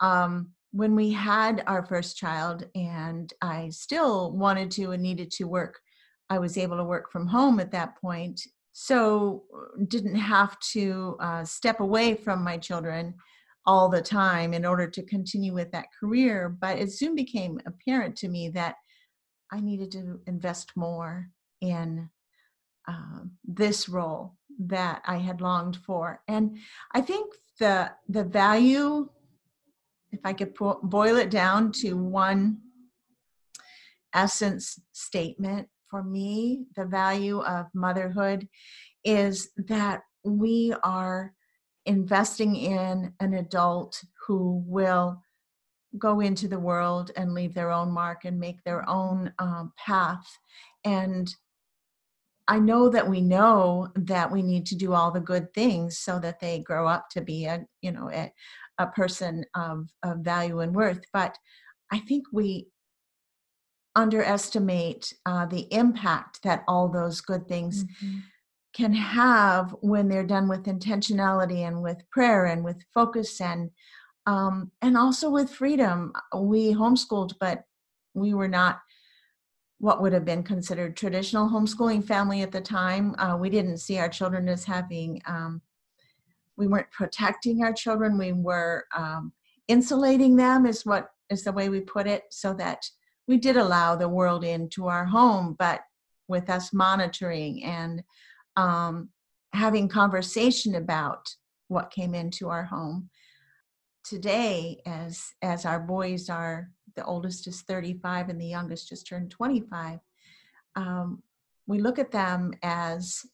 Um, 0.00 0.52
when 0.72 0.94
we 0.94 1.12
had 1.12 1.64
our 1.66 1.84
first 1.86 2.16
child, 2.16 2.64
and 2.74 3.32
I 3.42 3.70
still 3.70 4.32
wanted 4.32 4.70
to 4.72 4.92
and 4.92 5.02
needed 5.02 5.30
to 5.32 5.44
work 5.44 5.80
I 6.30 6.38
was 6.38 6.58
able 6.58 6.76
to 6.76 6.84
work 6.84 7.10
from 7.10 7.26
home 7.26 7.60
at 7.60 7.72
that 7.72 8.00
point, 8.00 8.40
so 8.72 9.44
uh, 9.54 9.82
didn't 9.88 10.16
have 10.16 10.58
to 10.72 11.16
uh, 11.20 11.44
step 11.44 11.80
away 11.80 12.14
from 12.14 12.44
my 12.44 12.58
children 12.58 13.14
all 13.66 13.88
the 13.88 14.02
time 14.02 14.54
in 14.54 14.64
order 14.64 14.88
to 14.88 15.02
continue 15.02 15.52
with 15.52 15.70
that 15.72 15.86
career. 15.98 16.48
But 16.48 16.78
it 16.78 16.92
soon 16.92 17.14
became 17.14 17.60
apparent 17.66 18.16
to 18.16 18.28
me 18.28 18.48
that 18.50 18.76
I 19.52 19.60
needed 19.60 19.90
to 19.92 20.20
invest 20.26 20.72
more 20.76 21.30
in 21.60 22.08
um, 22.86 23.32
this 23.44 23.88
role 23.88 24.36
that 24.60 25.02
I 25.06 25.16
had 25.16 25.40
longed 25.40 25.78
for, 25.84 26.22
and 26.28 26.58
I 26.94 27.00
think 27.00 27.34
the 27.58 27.90
the 28.08 28.24
value, 28.24 29.08
if 30.12 30.20
I 30.24 30.32
could 30.32 30.54
po- 30.54 30.80
boil 30.82 31.16
it 31.16 31.30
down 31.30 31.72
to 31.72 31.94
one 31.94 32.58
essence 34.14 34.80
statement 34.92 35.68
for 35.90 36.02
me, 36.02 36.66
the 36.76 36.84
value 36.84 37.40
of 37.40 37.66
motherhood 37.74 38.48
is 39.04 39.50
that 39.68 40.02
we 40.24 40.74
are 40.82 41.32
investing 41.86 42.56
in 42.56 43.12
an 43.20 43.34
adult 43.34 44.02
who 44.26 44.62
will 44.66 45.22
go 45.96 46.20
into 46.20 46.48
the 46.48 46.58
world 46.58 47.10
and 47.16 47.32
leave 47.32 47.54
their 47.54 47.70
own 47.70 47.90
mark 47.90 48.24
and 48.24 48.38
make 48.38 48.62
their 48.64 48.88
own 48.88 49.32
um, 49.38 49.72
path. 49.78 50.26
And 50.84 51.34
I 52.46 52.58
know 52.58 52.88
that 52.88 53.08
we 53.08 53.20
know 53.20 53.88
that 53.94 54.30
we 54.30 54.42
need 54.42 54.66
to 54.66 54.74
do 54.74 54.92
all 54.92 55.10
the 55.10 55.20
good 55.20 55.52
things 55.54 55.98
so 55.98 56.18
that 56.18 56.40
they 56.40 56.60
grow 56.60 56.86
up 56.86 57.08
to 57.10 57.20
be 57.20 57.44
a 57.44 57.64
you 57.82 57.92
know 57.92 58.10
a, 58.10 58.32
a 58.78 58.86
person 58.86 59.44
of, 59.54 59.88
of 60.02 60.18
value 60.18 60.60
and 60.60 60.74
worth. 60.74 61.00
But 61.12 61.36
I 61.92 61.98
think 62.00 62.24
we 62.32 62.68
underestimate 63.98 65.12
uh, 65.26 65.44
the 65.46 65.66
impact 65.72 66.42
that 66.44 66.62
all 66.68 66.88
those 66.88 67.20
good 67.20 67.48
things 67.48 67.84
mm-hmm. 67.84 68.18
can 68.72 68.92
have 68.92 69.74
when 69.80 70.08
they're 70.08 70.22
done 70.22 70.48
with 70.48 70.64
intentionality 70.64 71.66
and 71.66 71.82
with 71.82 71.98
prayer 72.10 72.44
and 72.46 72.62
with 72.64 72.76
focus 72.94 73.40
and 73.40 73.70
um, 74.26 74.70
and 74.82 74.96
also 74.96 75.30
with 75.30 75.50
freedom. 75.50 76.12
We 76.36 76.74
homeschooled, 76.74 77.32
but 77.40 77.64
we 78.14 78.34
were 78.34 78.48
not 78.48 78.80
what 79.78 80.02
would 80.02 80.12
have 80.12 80.24
been 80.24 80.42
considered 80.42 80.96
traditional 80.96 81.48
homeschooling 81.48 82.04
family 82.04 82.42
at 82.42 82.52
the 82.52 82.60
time. 82.60 83.14
Uh, 83.18 83.36
we 83.40 83.48
didn't 83.48 83.78
see 83.78 83.98
our 83.98 84.08
children 84.08 84.48
as 84.48 84.64
having, 84.64 85.22
um, 85.26 85.62
we 86.56 86.66
weren't 86.66 86.90
protecting 86.90 87.62
our 87.62 87.72
children. 87.72 88.18
We 88.18 88.32
were 88.32 88.84
um, 88.96 89.32
insulating 89.68 90.34
them, 90.36 90.66
is 90.66 90.84
what 90.84 91.10
is 91.30 91.44
the 91.44 91.52
way 91.52 91.68
we 91.68 91.80
put 91.80 92.06
it, 92.08 92.24
so 92.30 92.52
that 92.54 92.84
we 93.28 93.36
did 93.36 93.56
allow 93.56 93.94
the 93.94 94.08
world 94.08 94.42
into 94.42 94.88
our 94.88 95.04
home, 95.04 95.54
but 95.58 95.82
with 96.26 96.50
us 96.50 96.72
monitoring 96.72 97.62
and 97.62 98.02
um, 98.56 99.10
having 99.52 99.86
conversation 99.88 100.74
about 100.74 101.28
what 101.68 101.90
came 101.90 102.14
into 102.14 102.48
our 102.48 102.64
home. 102.64 103.10
Today, 104.02 104.80
as 104.86 105.22
as 105.42 105.66
our 105.66 105.78
boys 105.78 106.30
are 106.30 106.70
the 106.96 107.04
oldest 107.04 107.46
is 107.46 107.62
35 107.62 108.30
and 108.30 108.40
the 108.40 108.46
youngest 108.46 108.88
just 108.88 109.06
turned 109.06 109.30
25 109.30 110.00
um, 110.74 111.22
we 111.68 111.78
look 111.78 111.98
at 111.98 112.10
them 112.10 112.52
as 112.62 113.24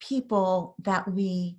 people 0.00 0.74
that 0.78 1.12
we 1.12 1.58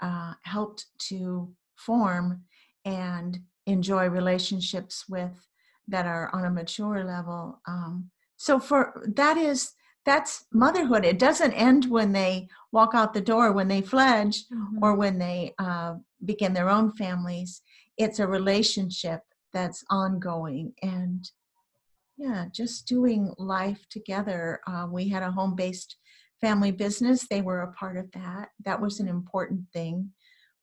uh, 0.00 0.34
helped 0.42 0.86
to 0.98 1.52
form 1.74 2.44
and 2.84 3.40
enjoy 3.66 4.08
relationships 4.08 5.06
with 5.08 5.49
that 5.90 6.06
are 6.06 6.30
on 6.32 6.44
a 6.44 6.50
mature 6.50 7.04
level 7.04 7.60
um, 7.66 8.10
so 8.36 8.58
for 8.58 9.02
that 9.16 9.36
is 9.36 9.74
that's 10.04 10.46
motherhood. 10.52 11.04
It 11.04 11.18
doesn't 11.18 11.52
end 11.52 11.90
when 11.90 12.12
they 12.12 12.48
walk 12.72 12.92
out 12.94 13.12
the 13.12 13.20
door 13.20 13.52
when 13.52 13.68
they 13.68 13.82
fledge 13.82 14.48
mm-hmm. 14.48 14.82
or 14.82 14.94
when 14.94 15.18
they 15.18 15.54
uh, 15.58 15.96
begin 16.24 16.54
their 16.54 16.70
own 16.70 16.92
families. 16.92 17.62
It's 17.98 18.18
a 18.18 18.26
relationship 18.26 19.20
that's 19.52 19.84
ongoing 19.90 20.72
and 20.82 21.28
yeah 22.16 22.46
just 22.52 22.86
doing 22.86 23.34
life 23.38 23.84
together. 23.90 24.60
Uh, 24.66 24.86
we 24.90 25.08
had 25.08 25.22
a 25.22 25.32
home-based 25.32 25.96
family 26.40 26.70
business. 26.70 27.26
They 27.28 27.42
were 27.42 27.60
a 27.60 27.72
part 27.72 27.96
of 27.96 28.10
that. 28.12 28.48
That 28.64 28.80
was 28.80 29.00
an 29.00 29.08
important 29.08 29.64
thing 29.72 30.10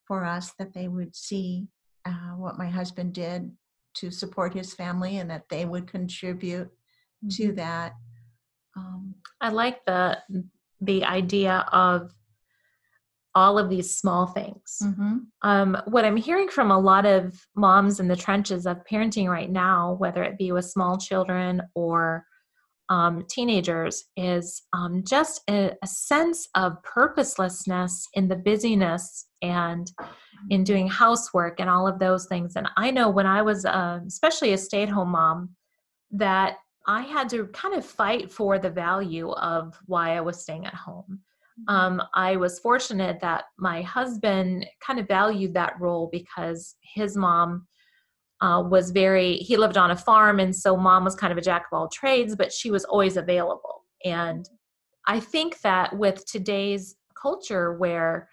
for 0.07 0.23
us 0.23 0.53
that 0.57 0.73
they 0.73 0.87
would 0.87 1.15
see 1.15 1.67
uh, 2.05 2.35
what 2.37 2.57
my 2.57 2.69
husband 2.69 3.13
did 3.13 3.51
to 3.99 4.11
support 4.11 4.53
his 4.53 4.73
family 4.73 5.17
and 5.17 5.29
that 5.29 5.49
they 5.49 5.65
would 5.65 5.87
contribute 5.87 6.67
mm-hmm. 6.67 7.29
to 7.29 7.53
that 7.53 7.93
um, 8.75 9.15
i 9.41 9.49
like 9.49 9.83
the 9.85 10.17
the 10.81 11.03
idea 11.03 11.65
of 11.71 12.11
all 13.37 13.59
of 13.59 13.69
these 13.69 13.95
small 13.95 14.25
things. 14.25 14.79
Mm-hmm. 14.83 15.17
Um, 15.43 15.77
what 15.85 16.05
I'm 16.05 16.17
hearing 16.17 16.49
from 16.49 16.71
a 16.71 16.79
lot 16.79 17.05
of 17.05 17.39
moms 17.55 17.99
in 17.99 18.07
the 18.07 18.15
trenches 18.15 18.65
of 18.65 18.83
parenting 18.91 19.29
right 19.29 19.51
now, 19.51 19.95
whether 19.99 20.23
it 20.23 20.39
be 20.39 20.51
with 20.51 20.65
small 20.65 20.97
children 20.97 21.61
or 21.75 22.25
um, 22.89 23.25
teenagers, 23.29 24.05
is 24.15 24.63
um, 24.73 25.03
just 25.05 25.43
a, 25.51 25.73
a, 25.83 25.87
sense 25.87 26.47
of 26.55 26.81
purposelessness 26.81 28.07
in 28.15 28.27
the 28.27 28.37
busyness 28.37 29.27
and 29.43 29.91
in 30.49 30.63
doing 30.63 30.87
housework 30.87 31.59
and 31.59 31.69
all 31.69 31.87
of 31.87 31.99
those 31.99 32.25
things. 32.25 32.55
And 32.55 32.67
I 32.77 32.91
know 32.91 33.09
when 33.09 33.25
I 33.25 33.41
was, 33.41 33.65
uh, 33.65 33.99
especially 34.05 34.53
a 34.53 34.57
stay 34.57 34.83
at 34.83 34.89
home 34.89 35.09
mom, 35.09 35.49
that 36.11 36.57
I 36.87 37.01
had 37.01 37.29
to 37.29 37.47
kind 37.47 37.75
of 37.75 37.85
fight 37.85 38.31
for 38.31 38.59
the 38.59 38.69
value 38.69 39.31
of 39.31 39.77
why 39.85 40.15
I 40.15 40.21
was 40.21 40.41
staying 40.41 40.65
at 40.65 40.73
home 40.73 41.21
um, 41.67 42.01
I 42.13 42.35
was 42.35 42.59
fortunate 42.59 43.19
that 43.21 43.45
my 43.57 43.81
husband 43.81 44.67
kind 44.79 44.99
of 44.99 45.07
valued 45.07 45.53
that 45.55 45.79
role 45.79 46.09
because 46.11 46.75
his 46.81 47.17
mom 47.17 47.67
uh, 48.41 48.63
was 48.65 48.91
very, 48.91 49.37
he 49.37 49.57
lived 49.57 49.77
on 49.77 49.91
a 49.91 49.95
farm, 49.95 50.39
and 50.39 50.55
so 50.55 50.77
mom 50.77 51.03
was 51.03 51.15
kind 51.15 51.31
of 51.31 51.37
a 51.37 51.41
jack 51.41 51.65
of 51.71 51.77
all 51.77 51.89
trades, 51.89 52.35
but 52.35 52.53
she 52.53 52.69
was 52.69 52.85
always 52.85 53.17
available. 53.17 53.85
And 54.05 54.47
I 55.07 55.19
think 55.19 55.61
that 55.61 55.97
with 55.97 56.25
today's 56.25 56.95
culture, 57.19 57.73
where 57.73 58.29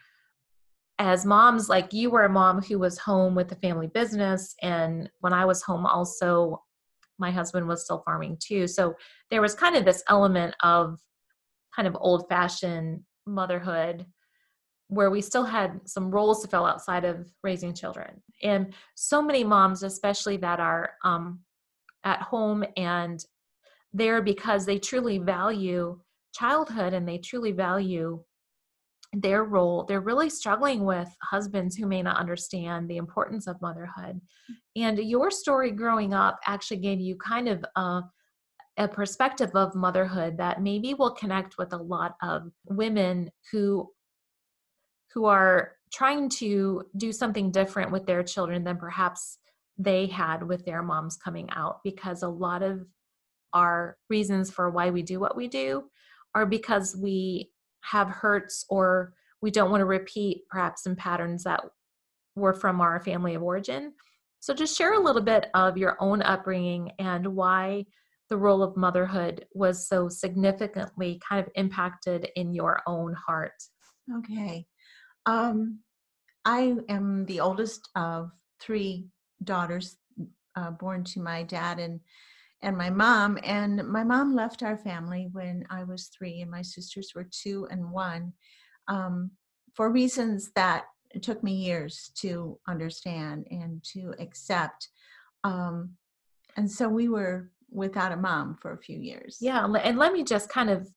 as 0.98 1.24
moms, 1.24 1.68
like 1.68 1.92
you 1.92 2.10
were 2.10 2.24
a 2.24 2.32
mom 2.32 2.62
who 2.62 2.78
was 2.78 2.98
home 2.98 3.34
with 3.34 3.48
the 3.48 3.56
family 3.56 3.88
business, 3.88 4.54
and 4.62 5.10
when 5.20 5.32
I 5.32 5.44
was 5.44 5.62
home, 5.62 5.86
also 5.86 6.62
my 7.18 7.30
husband 7.30 7.66
was 7.66 7.84
still 7.84 8.02
farming 8.04 8.38
too. 8.40 8.66
So 8.66 8.94
there 9.30 9.40
was 9.40 9.54
kind 9.54 9.76
of 9.76 9.84
this 9.84 10.02
element 10.08 10.54
of 10.62 10.98
kind 11.74 11.88
of 11.88 11.96
old 12.00 12.28
fashioned 12.28 13.00
motherhood 13.26 14.06
where 14.88 15.10
we 15.10 15.20
still 15.20 15.44
had 15.44 15.80
some 15.88 16.10
roles 16.10 16.42
to 16.42 16.48
fill 16.48 16.66
outside 16.66 17.04
of 17.04 17.28
raising 17.42 17.74
children. 17.74 18.22
And 18.42 18.74
so 18.94 19.22
many 19.22 19.42
moms, 19.42 19.82
especially 19.82 20.36
that 20.38 20.60
are 20.60 20.92
um, 21.04 21.40
at 22.04 22.20
home 22.22 22.64
and 22.76 23.24
there 23.92 24.20
because 24.22 24.66
they 24.66 24.78
truly 24.78 25.18
value 25.18 25.98
childhood 26.34 26.92
and 26.92 27.08
they 27.08 27.18
truly 27.18 27.52
value 27.52 28.22
their 29.14 29.44
role, 29.44 29.84
they're 29.84 30.00
really 30.00 30.30
struggling 30.30 30.84
with 30.84 31.08
husbands 31.22 31.76
who 31.76 31.86
may 31.86 32.02
not 32.02 32.18
understand 32.18 32.88
the 32.88 32.96
importance 32.96 33.46
of 33.46 33.60
motherhood. 33.60 34.20
And 34.76 34.98
your 34.98 35.30
story 35.30 35.70
growing 35.70 36.12
up 36.14 36.38
actually 36.46 36.78
gave 36.78 37.00
you 37.00 37.16
kind 37.16 37.48
of 37.48 37.64
a 37.76 38.02
a 38.76 38.88
perspective 38.88 39.50
of 39.54 39.74
motherhood 39.76 40.36
that 40.38 40.60
maybe 40.60 40.94
will 40.94 41.12
connect 41.12 41.58
with 41.58 41.72
a 41.72 41.76
lot 41.76 42.16
of 42.22 42.50
women 42.66 43.30
who 43.52 43.88
who 45.12 45.26
are 45.26 45.72
trying 45.92 46.28
to 46.28 46.82
do 46.96 47.12
something 47.12 47.52
different 47.52 47.92
with 47.92 48.04
their 48.04 48.24
children 48.24 48.64
than 48.64 48.76
perhaps 48.76 49.38
they 49.78 50.06
had 50.06 50.42
with 50.42 50.64
their 50.64 50.82
moms 50.82 51.16
coming 51.16 51.48
out 51.50 51.78
because 51.84 52.24
a 52.24 52.28
lot 52.28 52.64
of 52.64 52.84
our 53.52 53.96
reasons 54.10 54.50
for 54.50 54.70
why 54.70 54.90
we 54.90 55.02
do 55.02 55.20
what 55.20 55.36
we 55.36 55.46
do 55.46 55.84
are 56.34 56.46
because 56.46 56.96
we 56.96 57.48
have 57.90 58.08
hurts 58.08 58.64
or 58.68 59.14
we 59.40 59.50
don't 59.50 59.70
want 59.70 59.80
to 59.80 59.86
repeat 59.86 60.42
perhaps 60.48 60.82
some 60.82 60.96
patterns 60.96 61.44
that 61.44 61.60
were 62.34 62.54
from 62.54 62.80
our 62.80 63.00
family 63.00 63.34
of 63.34 63.42
origin. 63.42 63.92
So 64.40 64.54
just 64.54 64.76
share 64.76 64.94
a 64.94 65.02
little 65.02 65.22
bit 65.22 65.46
of 65.54 65.78
your 65.78 65.96
own 66.00 66.22
upbringing 66.22 66.92
and 66.98 67.26
why 67.26 67.86
the 68.30 68.36
role 68.36 68.62
of 68.62 68.76
motherhood 68.76 69.46
was 69.54 69.86
so 69.86 70.08
significantly 70.08 71.20
kind 71.26 71.44
of 71.44 71.52
impacted 71.54 72.28
in 72.36 72.54
your 72.54 72.80
own 72.86 73.14
heart? 73.14 73.62
Okay. 74.18 74.66
Um, 75.26 75.80
I 76.44 76.76
am 76.88 77.26
the 77.26 77.40
oldest 77.40 77.88
of 77.94 78.30
three 78.60 79.08
daughters 79.42 79.96
uh, 80.56 80.70
born 80.70 81.04
to 81.04 81.20
my 81.20 81.42
dad 81.42 81.78
and 81.78 82.00
and 82.64 82.76
my 82.76 82.90
mom. 82.90 83.38
And 83.44 83.86
my 83.86 84.02
mom 84.02 84.34
left 84.34 84.62
our 84.62 84.76
family 84.76 85.28
when 85.30 85.64
I 85.70 85.84
was 85.84 86.08
three, 86.08 86.40
and 86.40 86.50
my 86.50 86.62
sisters 86.62 87.12
were 87.14 87.28
two 87.30 87.68
and 87.70 87.92
one, 87.92 88.32
um, 88.88 89.30
for 89.74 89.90
reasons 89.90 90.50
that 90.56 90.84
it 91.10 91.22
took 91.22 91.44
me 91.44 91.52
years 91.52 92.10
to 92.16 92.58
understand 92.66 93.46
and 93.50 93.84
to 93.92 94.14
accept. 94.18 94.88
Um, 95.44 95.90
and 96.56 96.70
so 96.70 96.88
we 96.88 97.08
were 97.08 97.50
without 97.70 98.12
a 98.12 98.16
mom 98.16 98.56
for 98.60 98.72
a 98.72 98.78
few 98.78 98.98
years. 98.98 99.38
Yeah, 99.40 99.64
and 99.64 99.98
let 99.98 100.12
me 100.12 100.24
just 100.24 100.48
kind 100.48 100.70
of 100.70 100.88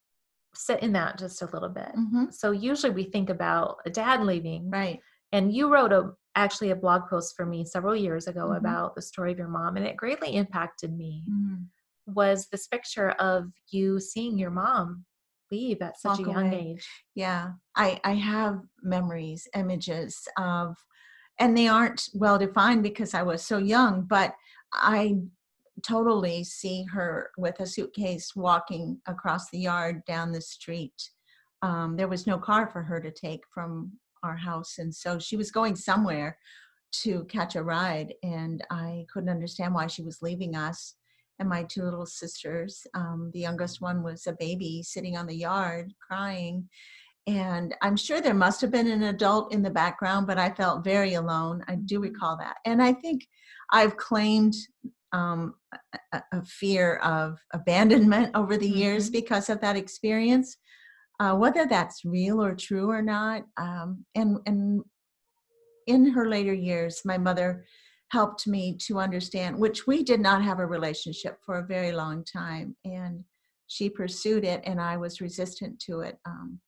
sit 0.56 0.82
in 0.82 0.94
that 0.94 1.20
just 1.20 1.42
a 1.42 1.50
little 1.54 1.70
bit. 1.70 1.92
Mm-hmm. 1.96 2.26
So 2.32 2.52
usually 2.52 2.94
we 2.94 3.04
think 3.04 3.30
about 3.30 3.78
a 3.86 3.90
dad 3.90 4.24
leaving, 4.24 4.70
right? 4.72 5.00
And 5.32 5.54
you 5.54 5.72
wrote 5.72 5.92
a 5.92 6.12
actually 6.38 6.72
a 6.72 6.76
blog 6.76 7.10
post 7.10 7.36
for 7.36 7.46
me 7.46 7.66
several 7.66 7.96
years 7.96 8.28
ago 8.28 8.46
mm-hmm. 8.46 8.66
about 8.66 8.96
the 8.96 9.02
story 9.02 9.32
of 9.32 9.38
your 9.38 9.48
mom, 9.50 9.76
and 9.76 9.86
it 9.86 9.98
greatly 9.98 10.36
impacted 10.36 10.96
me. 10.96 11.24
Mm-hmm. 11.30 12.14
Was 12.14 12.48
this 12.48 12.68
picture 12.68 13.10
of 13.12 13.52
you 13.70 14.00
seeing 14.00 14.38
your 14.38 14.52
mom 14.52 15.06
leave 15.52 15.82
at 15.82 16.00
such 16.00 16.20
Walk 16.20 16.28
a 16.28 16.32
young 16.32 16.48
away. 16.48 16.72
age? 16.72 16.88
Yeah, 17.16 17.52
I 17.76 18.00
I 18.04 18.14
have 18.14 18.62
memories, 18.82 19.48
images 19.56 20.28
of, 20.38 20.78
and 21.40 21.58
they 21.58 21.68
aren't 21.68 22.08
well 22.14 22.38
defined 22.38 22.84
because 22.84 23.14
I 23.14 23.24
was 23.24 23.44
so 23.44 23.58
young, 23.58 24.04
but 24.04 24.34
I 24.74 25.18
totally 25.86 26.44
see 26.44 26.84
her 26.84 27.30
with 27.38 27.60
a 27.60 27.68
suitcase 27.68 28.36
walking 28.36 29.00
across 29.08 29.50
the 29.50 29.60
yard 29.60 30.04
down 30.06 30.32
the 30.32 30.42
street. 30.42 31.12
Um, 31.62 31.96
there 31.98 32.08
was 32.08 32.28
no 32.28 32.38
car 32.38 32.68
for 32.68 32.84
her 32.84 33.00
to 33.00 33.12
take 33.12 33.42
from 33.54 33.92
our 34.24 34.38
house, 34.38 34.76
and 34.78 34.94
so 34.94 35.20
she 35.20 35.38
was 35.38 35.52
going 35.52 35.76
somewhere 35.76 36.38
to 37.04 37.26
catch 37.26 37.56
a 37.56 37.64
ride, 37.64 38.14
and 38.24 38.64
I 38.72 39.06
couldn't 39.12 39.30
understand 39.30 39.74
why 39.74 39.88
she 39.88 40.04
was 40.04 40.22
leaving 40.22 40.56
us. 40.56 40.96
and 41.40 41.48
my 41.48 41.62
two 41.64 41.84
little 41.84 42.08
sisters. 42.08 42.82
Um, 42.96 43.30
the 43.32 43.40
youngest 43.40 43.80
one 43.80 44.02
was 44.02 44.26
a 44.26 44.34
baby 44.40 44.82
sitting 44.82 45.16
on 45.16 45.28
the 45.28 45.36
yard 45.36 45.94
crying. 46.02 46.68
And 47.28 47.76
I'm 47.82 47.98
sure 47.98 48.22
there 48.22 48.34
must 48.34 48.62
have 48.62 48.72
been 48.72 48.88
an 48.88 49.04
adult 49.04 49.54
in 49.54 49.62
the 49.62 49.70
background, 49.70 50.26
but 50.26 50.40
I 50.40 50.50
felt 50.50 50.84
very 50.84 51.14
alone. 51.16 51.62
I 51.68 51.76
do 51.76 52.00
recall 52.00 52.38
that. 52.38 52.56
And 52.66 52.82
I 52.82 52.94
think 52.94 53.28
I've 53.72 53.98
claimed 53.98 54.56
um, 55.12 55.56
a, 56.14 56.22
a, 56.32 56.44
fear 56.46 56.98
of 56.98 57.38
abandonment 57.54 58.32
over 58.36 58.58
the 58.58 58.70
years 58.70 59.06
mm-hmm. 59.06 59.20
because 59.20 59.50
of 59.50 59.62
that 59.62 59.76
experience, 59.76 60.58
uh, 61.20 61.36
whether 61.36 61.66
that's 61.66 62.06
real 62.06 62.44
or 62.44 62.56
true 62.56 62.90
or 62.90 63.02
not. 63.02 63.44
Um, 63.58 64.06
and 64.16 64.38
and 64.46 64.84
in 65.88 66.12
her 66.12 66.28
later 66.28 66.54
years, 66.54 67.02
my 67.06 67.18
mother 67.18 67.66
helped 68.10 68.48
me 68.48 68.78
to 68.78 69.00
understand, 69.00 69.58
which 69.58 69.88
we 69.88 70.04
did 70.04 70.20
not 70.20 70.44
have 70.44 70.60
a 70.60 70.66
relationship 70.66 71.40
for 71.46 71.60
a 71.60 71.66
very 71.66 71.92
long 71.92 72.24
time, 72.24 72.76
and 72.86 73.24
she 73.68 73.90
pursued 73.90 74.46
it, 74.46 74.62
and 74.66 74.80
I 74.80 74.98
was 74.98 75.22
resistant 75.22 75.80
to 75.82 76.02
it. 76.02 76.18
Um, 76.26 76.60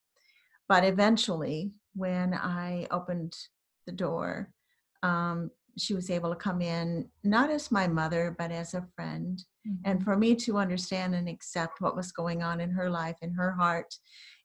but 0.68 0.84
eventually, 0.84 1.72
when 1.96 2.34
I 2.34 2.88
opened 2.92 3.36
the 3.86 3.92
door, 3.92 4.52
um, 5.04 5.50
she 5.82 5.94
was 5.94 6.10
able 6.10 6.30
to 6.30 6.36
come 6.36 6.62
in 6.62 7.08
not 7.24 7.50
as 7.50 7.72
my 7.72 7.88
mother 7.88 8.36
but 8.38 8.52
as 8.52 8.74
a 8.74 8.86
friend 8.96 9.44
mm-hmm. 9.68 9.82
and 9.86 10.04
for 10.04 10.16
me 10.16 10.36
to 10.36 10.58
understand 10.58 11.16
and 11.16 11.28
accept 11.28 11.82
what 11.82 11.96
was 11.96 12.12
going 12.12 12.42
on 12.44 12.60
in 12.60 12.70
her 12.70 12.90
life 12.90 13.18
in 13.22 13.34
her 13.34 13.52
heart 13.52 13.94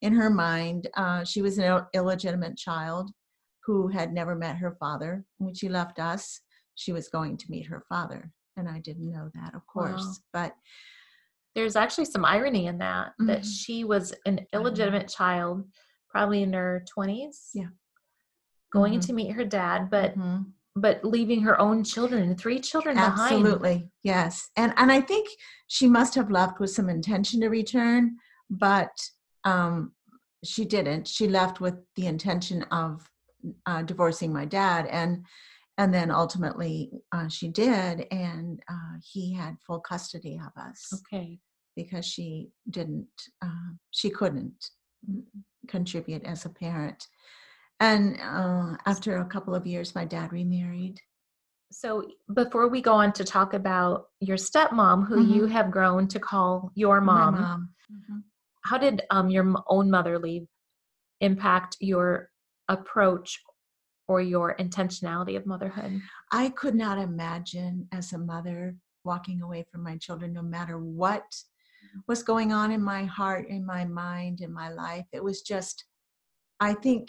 in 0.02 0.12
her 0.14 0.30
mind 0.30 0.88
uh, 0.96 1.24
she 1.24 1.42
was 1.42 1.58
an 1.58 1.64
Ill- 1.64 1.88
illegitimate 1.94 2.56
child 2.56 3.10
who 3.64 3.88
had 3.88 4.12
never 4.12 4.34
met 4.34 4.56
her 4.56 4.76
father 4.78 5.24
when 5.38 5.54
she 5.54 5.68
left 5.68 5.98
us 5.98 6.40
she 6.74 6.92
was 6.92 7.08
going 7.08 7.36
to 7.36 7.50
meet 7.50 7.66
her 7.66 7.84
father 7.88 8.30
and 8.56 8.68
i 8.68 8.78
didn't 8.78 9.10
know 9.10 9.30
that 9.34 9.54
of 9.54 9.66
course 9.66 10.02
wow. 10.02 10.14
but 10.32 10.54
there's 11.54 11.76
actually 11.76 12.04
some 12.04 12.24
irony 12.24 12.66
in 12.66 12.78
that 12.78 13.08
mm-hmm. 13.08 13.26
that 13.26 13.44
she 13.44 13.84
was 13.84 14.12
an 14.26 14.40
illegitimate 14.52 15.08
child 15.08 15.64
probably 16.10 16.42
in 16.42 16.52
her 16.52 16.84
20s 16.96 17.50
yeah 17.54 17.66
going 18.72 18.94
mm-hmm. 18.94 19.00
to 19.00 19.12
meet 19.12 19.32
her 19.32 19.44
dad 19.44 19.88
but 19.90 20.16
mm-hmm 20.18 20.42
but 20.76 21.04
leaving 21.04 21.42
her 21.42 21.60
own 21.60 21.84
children, 21.84 22.36
three 22.36 22.60
children 22.60 22.98
Absolutely. 22.98 23.24
behind. 23.24 23.46
Absolutely, 23.46 23.90
yes. 24.02 24.50
And 24.56 24.72
and 24.76 24.90
I 24.90 25.00
think 25.00 25.28
she 25.68 25.86
must 25.86 26.14
have 26.14 26.30
left 26.30 26.60
with 26.60 26.70
some 26.70 26.88
intention 26.88 27.40
to 27.40 27.48
return, 27.48 28.16
but 28.50 28.90
um, 29.44 29.92
she 30.42 30.64
didn't. 30.64 31.06
She 31.06 31.28
left 31.28 31.60
with 31.60 31.74
the 31.96 32.06
intention 32.06 32.62
of 32.64 33.08
uh, 33.66 33.82
divorcing 33.82 34.32
my 34.32 34.44
dad, 34.44 34.86
and 34.86 35.24
and 35.78 35.92
then 35.92 36.10
ultimately 36.10 36.90
uh, 37.12 37.28
she 37.28 37.48
did, 37.48 38.06
and 38.10 38.60
uh, 38.68 38.98
he 39.02 39.32
had 39.32 39.56
full 39.66 39.80
custody 39.80 40.40
of 40.44 40.60
us. 40.60 41.02
Okay. 41.12 41.38
Because 41.76 42.06
she 42.06 42.50
didn't, 42.70 43.08
uh, 43.42 43.72
she 43.90 44.08
couldn't 44.08 44.70
contribute 45.66 46.22
as 46.24 46.44
a 46.44 46.48
parent. 46.48 47.04
And 47.80 48.18
uh, 48.20 48.76
after 48.86 49.18
a 49.18 49.24
couple 49.24 49.54
of 49.54 49.66
years, 49.66 49.94
my 49.94 50.04
dad 50.04 50.32
remarried. 50.32 51.00
So 51.72 52.08
before 52.32 52.68
we 52.68 52.80
go 52.80 52.94
on 52.94 53.12
to 53.14 53.24
talk 53.24 53.52
about 53.52 54.06
your 54.20 54.36
stepmom, 54.36 55.06
who 55.06 55.16
mm-hmm. 55.16 55.34
you 55.34 55.46
have 55.46 55.70
grown 55.70 56.06
to 56.08 56.20
call 56.20 56.70
your 56.74 57.00
mom, 57.00 57.34
mom. 57.34 57.70
Mm-hmm. 57.92 58.18
how 58.62 58.78
did 58.78 59.02
um, 59.10 59.28
your 59.28 59.54
own 59.66 59.90
mother 59.90 60.18
leave 60.18 60.46
impact 61.20 61.76
your 61.80 62.30
approach 62.68 63.40
or 64.08 64.20
your 64.20 64.56
intentionality 64.56 65.36
of 65.36 65.46
motherhood? 65.46 66.00
I 66.30 66.50
could 66.50 66.74
not 66.74 66.98
imagine 66.98 67.88
as 67.92 68.12
a 68.12 68.18
mother 68.18 68.76
walking 69.04 69.42
away 69.42 69.66
from 69.70 69.82
my 69.82 69.96
children, 69.96 70.32
no 70.32 70.42
matter 70.42 70.78
what 70.78 71.22
mm-hmm. 71.22 72.00
was 72.06 72.22
going 72.22 72.52
on 72.52 72.70
in 72.70 72.82
my 72.82 73.04
heart, 73.04 73.48
in 73.48 73.66
my 73.66 73.84
mind, 73.84 74.40
in 74.40 74.52
my 74.52 74.70
life. 74.70 75.06
It 75.12 75.22
was 75.22 75.42
just, 75.42 75.84
I 76.60 76.74
think 76.74 77.08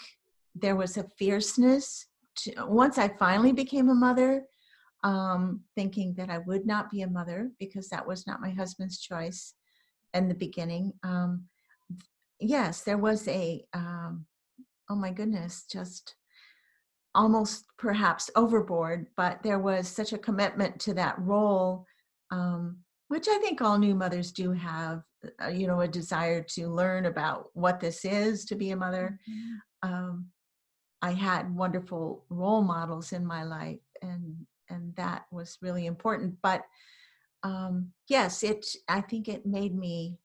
there 0.55 0.75
was 0.75 0.97
a 0.97 1.05
fierceness 1.17 2.07
to, 2.37 2.53
once 2.65 2.97
I 2.97 3.09
finally 3.09 3.51
became 3.51 3.89
a 3.89 3.95
mother, 3.95 4.45
um, 5.03 5.61
thinking 5.75 6.15
that 6.15 6.29
I 6.29 6.39
would 6.39 6.65
not 6.65 6.89
be 6.89 7.01
a 7.01 7.07
mother 7.07 7.51
because 7.59 7.89
that 7.89 8.07
was 8.07 8.25
not 8.25 8.41
my 8.41 8.49
husband's 8.49 8.99
choice 8.99 9.53
in 10.13 10.27
the 10.27 10.33
beginning. 10.33 10.93
Um, 11.03 11.45
yes, 12.39 12.81
there 12.81 12.97
was 12.97 13.27
a, 13.27 13.63
um, 13.73 14.25
oh 14.89 14.95
my 14.95 15.11
goodness, 15.11 15.65
just 15.71 16.15
almost 17.13 17.65
perhaps 17.77 18.29
overboard, 18.35 19.07
but 19.15 19.41
there 19.43 19.59
was 19.59 19.87
such 19.87 20.11
a 20.11 20.17
commitment 20.17 20.79
to 20.81 20.93
that 20.93 21.19
role, 21.19 21.85
um, 22.31 22.77
which 23.07 23.27
I 23.29 23.37
think 23.39 23.61
all 23.61 23.77
new 23.77 23.95
mothers 23.95 24.31
do 24.31 24.51
have, 24.51 25.03
uh, 25.43 25.47
you 25.47 25.67
know, 25.67 25.81
a 25.81 25.87
desire 25.87 26.41
to 26.41 26.67
learn 26.67 27.05
about 27.05 27.49
what 27.53 27.79
this 27.79 28.05
is 28.05 28.45
to 28.45 28.55
be 28.55 28.71
a 28.71 28.75
mother. 28.75 29.19
Mm-hmm. 29.29 29.89
Um, 29.89 30.27
I 31.05 31.11
had 31.11 31.55
wonderful 31.55 32.25
role 32.29 32.63
models 32.63 33.13
in 33.13 33.23
my 33.23 33.43
life, 33.43 33.85
and 34.01 34.47
and 34.71 34.95
that 34.95 35.25
was 35.31 35.59
really 35.61 35.85
important. 35.85 36.33
But 36.41 36.63
um, 37.43 37.91
yes, 38.07 38.41
it 38.41 38.65
I 38.89 39.01
think 39.01 39.27
it 39.27 39.45
made 39.45 39.75
me 39.75 40.17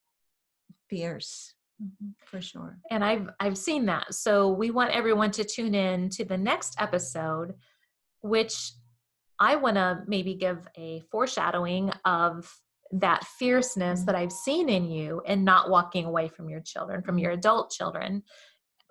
fierce 0.88 1.52
mm-hmm. 1.82 2.12
for 2.24 2.40
sure. 2.40 2.78
And 2.90 3.04
I've 3.04 3.28
I've 3.38 3.58
seen 3.58 3.84
that. 3.86 4.14
So 4.14 4.48
we 4.48 4.70
want 4.70 4.92
everyone 4.92 5.32
to 5.32 5.44
tune 5.44 5.74
in 5.74 6.08
to 6.16 6.24
the 6.24 6.38
next 6.38 6.76
episode, 6.80 7.52
which 8.22 8.72
I 9.38 9.56
want 9.56 9.76
to 9.76 10.02
maybe 10.06 10.34
give 10.34 10.66
a 10.78 11.02
foreshadowing 11.10 11.90
of 12.06 12.50
that 12.92 13.22
fierceness 13.38 14.04
that 14.04 14.14
mm-hmm. 14.14 14.22
I've 14.22 14.32
seen 14.32 14.70
in 14.70 14.90
you 14.90 15.20
and 15.26 15.44
not 15.44 15.68
walking 15.68 16.06
away 16.06 16.28
from 16.28 16.48
your 16.48 16.60
children, 16.60 17.02
from 17.02 17.18
your 17.18 17.32
adult 17.32 17.70
children, 17.70 18.22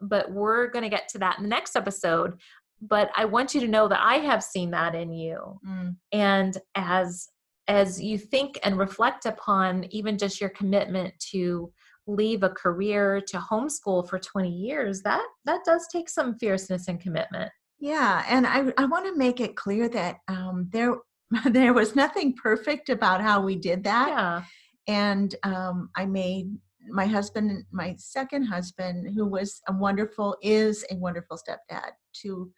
but 0.01 0.31
we're 0.31 0.67
going 0.67 0.83
to 0.83 0.89
get 0.89 1.07
to 1.09 1.17
that 1.17 1.37
in 1.37 1.43
the 1.43 1.49
next 1.49 1.75
episode 1.75 2.37
but 2.81 3.09
i 3.15 3.25
want 3.25 3.53
you 3.53 3.61
to 3.61 3.67
know 3.67 3.87
that 3.87 4.01
i 4.01 4.15
have 4.15 4.43
seen 4.43 4.71
that 4.71 4.95
in 4.95 5.11
you. 5.13 5.59
Mm. 5.67 5.95
and 6.11 6.57
as 6.75 7.29
as 7.67 8.01
you 8.01 8.17
think 8.17 8.59
and 8.63 8.79
reflect 8.79 9.25
upon 9.25 9.85
even 9.91 10.17
just 10.17 10.41
your 10.41 10.49
commitment 10.49 11.13
to 11.31 11.71
leave 12.07 12.41
a 12.41 12.49
career 12.49 13.21
to 13.21 13.37
homeschool 13.37 14.09
for 14.09 14.17
20 14.17 14.49
years 14.49 15.01
that 15.03 15.25
that 15.45 15.61
does 15.65 15.87
take 15.91 16.09
some 16.09 16.35
fierceness 16.37 16.87
and 16.87 16.99
commitment. 16.99 17.51
Yeah 17.79 18.25
and 18.27 18.47
i 18.47 18.63
i 18.77 18.85
want 18.85 19.05
to 19.05 19.15
make 19.15 19.39
it 19.39 19.55
clear 19.55 19.87
that 19.89 20.17
um 20.27 20.67
there 20.71 20.95
there 21.45 21.73
was 21.73 21.95
nothing 21.95 22.33
perfect 22.33 22.89
about 22.89 23.21
how 23.21 23.41
we 23.41 23.55
did 23.55 23.83
that. 23.83 24.09
Yeah. 24.09 24.43
And 24.87 25.35
um 25.43 25.89
i 25.95 26.05
made 26.05 26.57
my 26.87 27.05
husband, 27.05 27.65
my 27.71 27.95
second 27.97 28.45
husband, 28.45 29.13
who 29.15 29.25
was 29.25 29.61
a 29.67 29.73
wonderful, 29.73 30.37
is 30.41 30.85
a 30.91 30.95
wonderful 30.95 31.37
stepdad 31.37 31.91
to 32.21 32.51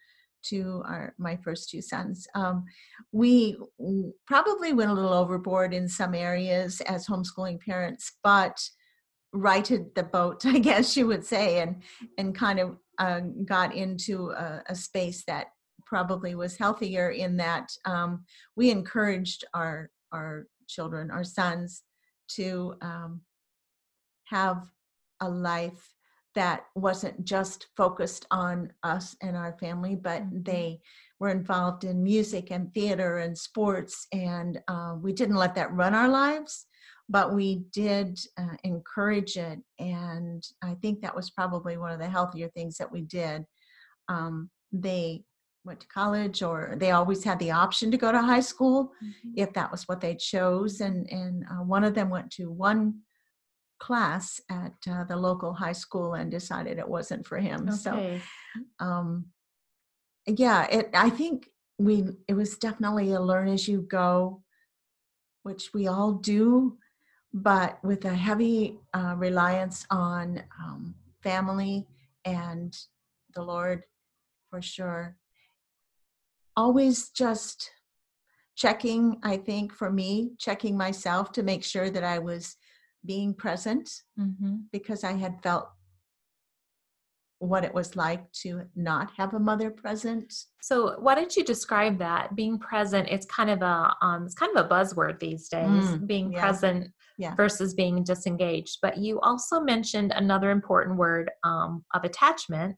to 0.44 0.82
our 0.86 1.14
my 1.18 1.36
first 1.36 1.70
two 1.70 1.80
sons. 1.80 2.26
Um, 2.34 2.64
we 3.12 3.56
probably 4.26 4.72
went 4.72 4.90
a 4.90 4.94
little 4.94 5.12
overboard 5.12 5.72
in 5.72 5.88
some 5.88 6.14
areas 6.14 6.80
as 6.82 7.06
homeschooling 7.06 7.60
parents, 7.60 8.12
but 8.22 8.58
righted 9.32 9.94
the 9.94 10.02
boat, 10.02 10.44
I 10.46 10.58
guess 10.58 10.96
you 10.96 11.06
would 11.06 11.24
say, 11.24 11.60
and 11.60 11.82
and 12.18 12.34
kind 12.34 12.58
of 12.58 12.76
uh, 12.98 13.20
got 13.44 13.74
into 13.74 14.30
a, 14.30 14.62
a, 14.68 14.74
space 14.74 15.24
that 15.26 15.46
probably 15.86 16.34
was 16.34 16.56
healthier 16.56 17.10
in 17.10 17.38
that 17.38 17.70
um, 17.86 18.24
we 18.54 18.70
encouraged 18.70 19.44
our 19.54 19.90
our 20.12 20.46
children, 20.68 21.10
our 21.10 21.24
sons, 21.24 21.82
to 22.28 22.74
um, 22.82 23.20
have 24.32 24.66
a 25.20 25.28
life 25.28 25.94
that 26.34 26.64
wasn't 26.74 27.22
just 27.24 27.66
focused 27.76 28.26
on 28.30 28.72
us 28.82 29.14
and 29.20 29.36
our 29.36 29.52
family, 29.58 29.94
but 29.94 30.22
mm-hmm. 30.22 30.42
they 30.42 30.80
were 31.20 31.28
involved 31.28 31.84
in 31.84 32.02
music 32.02 32.50
and 32.50 32.72
theater 32.72 33.18
and 33.18 33.36
sports. 33.36 34.06
And 34.12 34.58
uh, 34.66 34.96
we 35.00 35.12
didn't 35.12 35.36
let 35.36 35.54
that 35.56 35.72
run 35.72 35.94
our 35.94 36.08
lives, 36.08 36.66
but 37.08 37.34
we 37.34 37.64
did 37.72 38.18
uh, 38.38 38.56
encourage 38.64 39.36
it. 39.36 39.58
And 39.78 40.42
I 40.62 40.74
think 40.80 41.02
that 41.02 41.14
was 41.14 41.30
probably 41.30 41.76
one 41.76 41.92
of 41.92 42.00
the 42.00 42.08
healthier 42.08 42.48
things 42.48 42.78
that 42.78 42.90
we 42.90 43.02
did. 43.02 43.44
Um, 44.08 44.48
they 44.72 45.24
went 45.64 45.80
to 45.80 45.86
college 45.88 46.42
or 46.42 46.74
they 46.76 46.90
always 46.90 47.22
had 47.22 47.38
the 47.38 47.50
option 47.50 47.90
to 47.90 47.98
go 47.98 48.10
to 48.10 48.20
high 48.20 48.40
school 48.40 48.92
mm-hmm. 49.04 49.30
if 49.36 49.52
that 49.52 49.70
was 49.70 49.86
what 49.86 50.00
they 50.00 50.16
chose 50.16 50.80
and 50.80 51.08
and 51.12 51.44
uh, 51.44 51.62
one 51.62 51.84
of 51.84 51.94
them 51.94 52.10
went 52.10 52.28
to 52.32 52.50
one 52.50 52.94
class 53.82 54.40
at 54.48 54.74
uh, 54.88 55.02
the 55.04 55.16
local 55.16 55.52
high 55.52 55.78
school 55.84 56.14
and 56.14 56.30
decided 56.30 56.78
it 56.78 56.88
wasn't 56.88 57.26
for 57.26 57.38
him. 57.38 57.68
Okay. 57.68 57.76
So, 57.76 58.20
um, 58.78 59.26
yeah, 60.24 60.68
it. 60.70 60.90
I 60.94 61.10
think 61.10 61.48
we. 61.78 62.04
It 62.28 62.34
was 62.34 62.56
definitely 62.58 63.12
a 63.12 63.20
learn 63.20 63.48
as 63.48 63.66
you 63.66 63.82
go, 63.82 64.42
which 65.42 65.74
we 65.74 65.88
all 65.88 66.12
do, 66.12 66.78
but 67.34 67.82
with 67.82 68.04
a 68.04 68.14
heavy 68.14 68.78
uh, 68.94 69.14
reliance 69.18 69.84
on 69.90 70.44
um, 70.62 70.94
family 71.20 71.88
and 72.24 72.76
the 73.34 73.42
Lord, 73.42 73.82
for 74.48 74.62
sure. 74.62 75.16
Always 76.56 77.08
just 77.08 77.68
checking, 78.54 79.18
I 79.24 79.38
think, 79.38 79.72
for 79.72 79.90
me, 79.90 80.32
checking 80.38 80.76
myself 80.76 81.32
to 81.32 81.42
make 81.42 81.64
sure 81.64 81.90
that 81.90 82.04
I 82.04 82.20
was 82.20 82.56
being 83.04 83.34
present 83.34 83.90
mm-hmm. 84.18 84.56
because 84.72 85.04
I 85.04 85.12
had 85.12 85.42
felt 85.42 85.68
what 87.42 87.64
it 87.64 87.74
was 87.74 87.96
like 87.96 88.30
to 88.30 88.62
not 88.76 89.10
have 89.16 89.34
a 89.34 89.38
mother 89.38 89.68
present. 89.68 90.32
So, 90.60 91.00
why 91.00 91.16
don't 91.16 91.34
you 91.34 91.42
describe 91.42 91.98
that? 91.98 92.36
Being 92.36 92.56
present, 92.58 93.08
it's 93.08 93.26
kind 93.26 93.50
of 93.50 93.62
a 93.62 93.94
um, 94.00 94.24
it's 94.24 94.34
kind 94.34 94.56
of 94.56 94.64
a 94.64 94.68
buzzword 94.68 95.18
these 95.18 95.48
days. 95.48 95.66
Mm, 95.66 96.06
being 96.06 96.32
yeah. 96.32 96.40
present 96.40 96.92
yeah. 97.18 97.34
versus 97.34 97.74
being 97.74 98.04
disengaged. 98.04 98.78
But 98.80 98.98
you 98.98 99.20
also 99.20 99.60
mentioned 99.60 100.12
another 100.14 100.50
important 100.50 100.98
word 100.98 101.30
um, 101.42 101.84
of 101.94 102.04
attachment, 102.04 102.76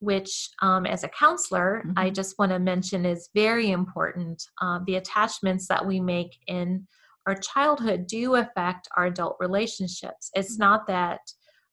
which, 0.00 0.50
um, 0.60 0.84
as 0.84 1.04
a 1.04 1.08
counselor, 1.08 1.82
mm-hmm. 1.86 1.98
I 1.98 2.10
just 2.10 2.38
want 2.38 2.52
to 2.52 2.58
mention 2.58 3.06
is 3.06 3.30
very 3.34 3.70
important. 3.70 4.42
Uh, 4.60 4.80
the 4.86 4.96
attachments 4.96 5.68
that 5.68 5.86
we 5.86 6.00
make 6.00 6.36
in 6.46 6.86
our 7.26 7.34
childhood 7.34 8.06
do 8.06 8.36
affect 8.36 8.88
our 8.96 9.06
adult 9.06 9.36
relationships. 9.40 10.30
It's 10.34 10.54
mm-hmm. 10.54 10.62
not 10.62 10.86
that 10.88 11.20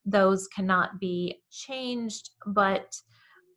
those 0.05 0.47
cannot 0.47 0.99
be 0.99 1.41
changed, 1.51 2.29
but 2.47 2.93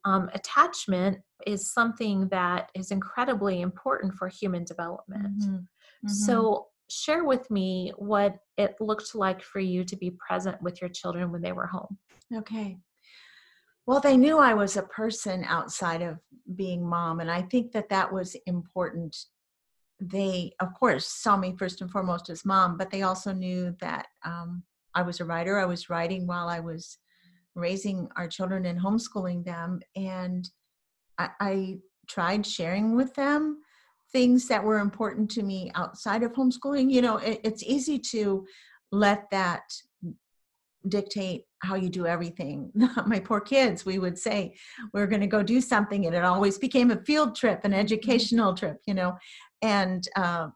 um, 0.04 0.30
attachment 0.34 1.18
is 1.46 1.72
something 1.72 2.28
that 2.28 2.70
is 2.74 2.90
incredibly 2.90 3.60
important 3.60 4.14
for 4.14 4.28
human 4.28 4.64
development. 4.64 5.40
Mm-hmm. 5.40 5.54
Mm-hmm. 5.54 6.08
So, 6.08 6.66
share 6.90 7.24
with 7.24 7.50
me 7.50 7.90
what 7.96 8.36
it 8.58 8.74
looked 8.78 9.14
like 9.14 9.42
for 9.42 9.60
you 9.60 9.82
to 9.82 9.96
be 9.96 10.10
present 10.10 10.60
with 10.60 10.80
your 10.82 10.90
children 10.90 11.32
when 11.32 11.40
they 11.40 11.52
were 11.52 11.66
home. 11.66 11.96
Okay. 12.34 12.76
Well, 13.86 14.00
they 14.00 14.16
knew 14.16 14.38
I 14.38 14.54
was 14.54 14.76
a 14.76 14.82
person 14.82 15.44
outside 15.44 16.02
of 16.02 16.18
being 16.54 16.86
mom, 16.86 17.20
and 17.20 17.30
I 17.30 17.42
think 17.42 17.72
that 17.72 17.88
that 17.88 18.12
was 18.12 18.36
important. 18.46 19.16
They, 20.04 20.52
of 20.58 20.74
course, 20.74 21.06
saw 21.06 21.36
me 21.36 21.54
first 21.56 21.80
and 21.80 21.90
foremost 21.90 22.28
as 22.28 22.44
mom, 22.44 22.76
but 22.76 22.90
they 22.90 23.02
also 23.02 23.32
knew 23.32 23.76
that 23.80 24.06
um, 24.24 24.64
I 24.94 25.02
was 25.02 25.20
a 25.20 25.24
writer. 25.24 25.58
I 25.58 25.64
was 25.64 25.88
writing 25.88 26.26
while 26.26 26.48
I 26.48 26.58
was 26.58 26.98
raising 27.54 28.08
our 28.16 28.26
children 28.26 28.66
and 28.66 28.80
homeschooling 28.80 29.44
them. 29.44 29.80
And 29.94 30.48
I, 31.18 31.30
I 31.40 31.78
tried 32.08 32.44
sharing 32.44 32.96
with 32.96 33.14
them 33.14 33.58
things 34.10 34.48
that 34.48 34.64
were 34.64 34.78
important 34.78 35.30
to 35.32 35.42
me 35.42 35.70
outside 35.74 36.22
of 36.22 36.32
homeschooling. 36.32 36.90
You 36.90 37.02
know, 37.02 37.18
it, 37.18 37.40
it's 37.44 37.62
easy 37.62 37.98
to 38.10 38.44
let 38.90 39.30
that 39.30 39.62
dictate 40.88 41.44
how 41.60 41.76
you 41.76 41.88
do 41.88 42.06
everything. 42.06 42.70
My 43.06 43.20
poor 43.20 43.40
kids, 43.40 43.84
we 43.84 43.98
would 43.98 44.18
say, 44.18 44.54
we're 44.92 45.06
going 45.06 45.20
to 45.20 45.26
go 45.26 45.42
do 45.42 45.60
something, 45.60 46.06
and 46.06 46.14
it 46.14 46.24
always 46.24 46.58
became 46.58 46.90
a 46.90 47.02
field 47.04 47.36
trip, 47.36 47.60
an 47.64 47.70
mm-hmm. 47.70 47.80
educational 47.80 48.54
trip, 48.54 48.78
you 48.86 48.94
know. 48.94 49.16
And 49.62 50.06
uh, 50.16 50.48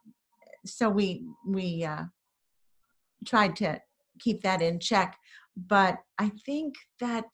so 0.64 0.90
we 0.90 1.24
we 1.46 1.84
uh, 1.84 2.04
tried 3.24 3.56
to 3.56 3.80
keep 4.20 4.42
that 4.42 4.62
in 4.62 4.80
check. 4.80 5.16
But 5.56 5.98
I 6.18 6.32
think 6.44 6.74
that 7.00 7.32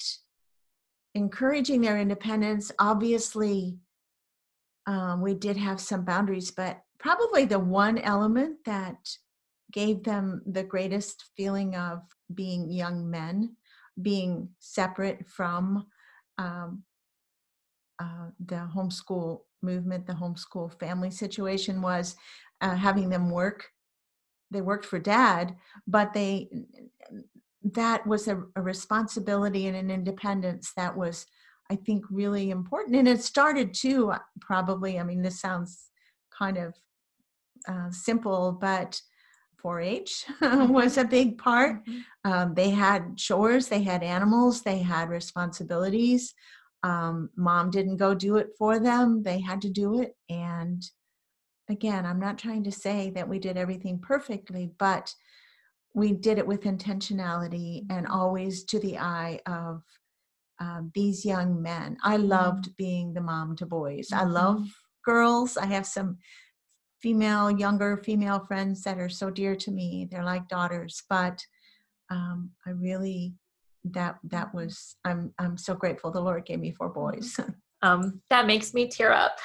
encouraging 1.14 1.80
their 1.80 1.98
independence, 1.98 2.70
obviously, 2.78 3.78
um, 4.86 5.20
we 5.22 5.34
did 5.34 5.56
have 5.56 5.80
some 5.80 6.04
boundaries, 6.04 6.50
but 6.50 6.80
probably 6.98 7.44
the 7.44 7.58
one 7.58 7.98
element 7.98 8.58
that 8.64 8.96
gave 9.72 10.04
them 10.04 10.42
the 10.46 10.62
greatest 10.62 11.24
feeling 11.36 11.74
of 11.74 12.02
being 12.34 12.70
young 12.70 13.10
men, 13.10 13.56
being 14.00 14.48
separate 14.58 15.26
from 15.26 15.86
um, 16.38 16.82
uh, 17.98 18.28
the 18.44 18.68
homeschool 18.74 19.40
movement, 19.62 20.06
the 20.06 20.12
homeschool 20.12 20.78
family 20.78 21.10
situation 21.10 21.82
was 21.82 22.16
uh, 22.60 22.74
having 22.74 23.08
them 23.08 23.30
work. 23.30 23.68
They 24.50 24.60
worked 24.60 24.84
for 24.84 24.98
dad 24.98 25.56
but 25.86 26.12
they 26.12 26.48
that 27.64 28.06
was 28.06 28.28
a, 28.28 28.42
a, 28.56 28.62
responsibility 28.62 29.66
and 29.66 29.76
an 29.76 29.90
independence 29.90 30.72
that 30.76 30.96
was 30.96 31.26
i 31.70 31.76
think 31.76 32.04
really 32.10 32.50
important. 32.50 32.96
And 32.96 33.08
it 33.08 33.22
started 33.22 33.74
too 33.74 34.10
uh, 34.10 34.18
probably 34.40 34.98
i 34.98 35.02
mean 35.02 35.22
this 35.22 35.40
sounds 35.40 35.90
kind 36.36 36.58
of 36.58 36.74
uh, 37.68 37.90
simple 37.90 38.52
but 38.52 39.00
4-h 39.62 40.26
was 40.40 40.98
a 40.98 41.04
big 41.04 41.38
part. 41.38 41.84
Mm-hmm. 41.84 42.32
um, 42.32 42.54
they 42.54 42.70
had 42.70 43.16
chores 43.16 43.68
they 43.68 43.82
had 43.82 44.02
animals 44.02 44.62
they 44.62 44.78
had 44.78 45.08
responsibilities 45.08 46.34
um, 46.82 47.30
mom 47.36 47.70
didn't 47.70 47.96
go 47.96 48.14
do 48.14 48.36
it 48.36 48.48
for 48.58 48.78
them 48.78 49.22
they 49.22 49.40
had 49.40 49.62
to 49.62 49.70
do 49.70 50.00
it 50.00 50.16
and 50.28 50.82
again, 51.68 52.06
I'm 52.06 52.20
not 52.20 52.38
trying 52.38 52.64
to 52.64 52.72
say 52.72 53.10
that 53.10 53.28
we 53.28 53.38
did 53.38 53.56
everything 53.56 53.98
perfectly, 53.98 54.70
but 54.78 55.12
we 55.94 56.12
did 56.12 56.38
it 56.38 56.46
with 56.46 56.62
intentionality 56.62 57.84
and 57.90 58.06
always 58.06 58.64
to 58.64 58.78
the 58.78 58.98
eye 58.98 59.40
of 59.46 59.82
um, 60.60 60.90
these 60.94 61.24
young 61.24 61.60
men. 61.60 61.96
I 62.02 62.16
mm-hmm. 62.16 62.28
loved 62.28 62.76
being 62.76 63.12
the 63.12 63.20
mom 63.20 63.56
to 63.56 63.66
boys. 63.66 64.10
I 64.12 64.24
love 64.24 64.58
mm-hmm. 64.58 65.10
girls. 65.10 65.56
I 65.56 65.66
have 65.66 65.86
some 65.86 66.18
female, 67.02 67.50
younger 67.50 68.00
female 68.04 68.40
friends 68.46 68.82
that 68.82 68.98
are 68.98 69.08
so 69.08 69.28
dear 69.28 69.56
to 69.56 69.70
me. 69.70 70.08
They're 70.10 70.24
like 70.24 70.48
daughters, 70.48 71.02
but 71.10 71.44
um, 72.10 72.50
I 72.66 72.70
really 72.70 73.34
that 73.84 74.18
that 74.24 74.54
was 74.54 74.96
I'm 75.04 75.32
I'm 75.38 75.56
so 75.56 75.74
grateful 75.74 76.10
the 76.10 76.20
Lord 76.20 76.46
gave 76.46 76.60
me 76.60 76.72
four 76.72 76.88
boys. 76.88 77.38
Um, 77.84 78.22
that 78.30 78.46
makes 78.46 78.74
me 78.74 78.86
tear 78.86 79.12
up 79.12 79.38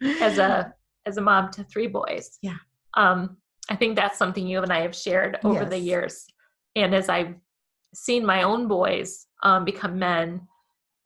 as 0.00 0.38
a 0.38 0.72
as 1.06 1.16
a 1.16 1.20
mom 1.20 1.50
to 1.50 1.64
three 1.64 1.88
boys. 1.88 2.38
Yeah. 2.40 2.58
Um, 2.96 3.38
I 3.68 3.74
think 3.74 3.96
that's 3.96 4.18
something 4.18 4.46
you 4.46 4.62
and 4.62 4.72
I 4.72 4.82
have 4.82 4.94
shared 4.94 5.38
over 5.42 5.62
yes. 5.62 5.70
the 5.70 5.78
years. 5.78 6.26
And 6.76 6.94
as 6.94 7.08
I've 7.08 7.34
seen 7.92 8.24
my 8.24 8.42
own 8.42 8.68
boys 8.68 9.26
um, 9.42 9.64
become 9.64 9.98
men 9.98 10.42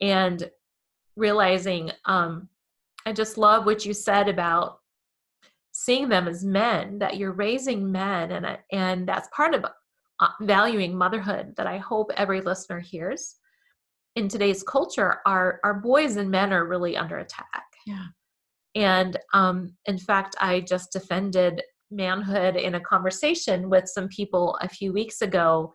and 0.00 0.50
realizing, 1.16 1.90
um, 2.04 2.48
I 3.06 3.12
just 3.12 3.38
love 3.38 3.64
what 3.64 3.86
you 3.86 3.94
said 3.94 4.28
about 4.28 4.80
seeing 5.72 6.08
them 6.08 6.28
as 6.28 6.44
men, 6.44 6.98
that 6.98 7.16
you're 7.16 7.32
raising 7.32 7.90
men, 7.90 8.32
and, 8.32 8.58
and 8.70 9.08
that's 9.08 9.28
part 9.34 9.54
of 9.54 9.64
valuing 10.40 10.96
motherhood 10.96 11.54
that 11.56 11.66
I 11.66 11.78
hope 11.78 12.10
every 12.16 12.40
listener 12.40 12.80
hears. 12.80 13.36
In 14.16 14.28
today's 14.28 14.62
culture, 14.62 15.18
our, 15.26 15.60
our 15.64 15.74
boys 15.74 16.16
and 16.16 16.30
men 16.30 16.52
are 16.52 16.66
really 16.66 16.96
under 16.96 17.18
attack. 17.18 17.62
Yeah. 17.86 18.06
And 18.74 19.18
um, 19.32 19.74
in 19.86 19.98
fact, 19.98 20.36
I 20.40 20.60
just 20.60 20.92
defended 20.92 21.62
manhood 21.90 22.56
in 22.56 22.76
a 22.76 22.80
conversation 22.80 23.68
with 23.68 23.88
some 23.88 24.08
people 24.08 24.56
a 24.60 24.68
few 24.68 24.92
weeks 24.92 25.22
ago 25.22 25.74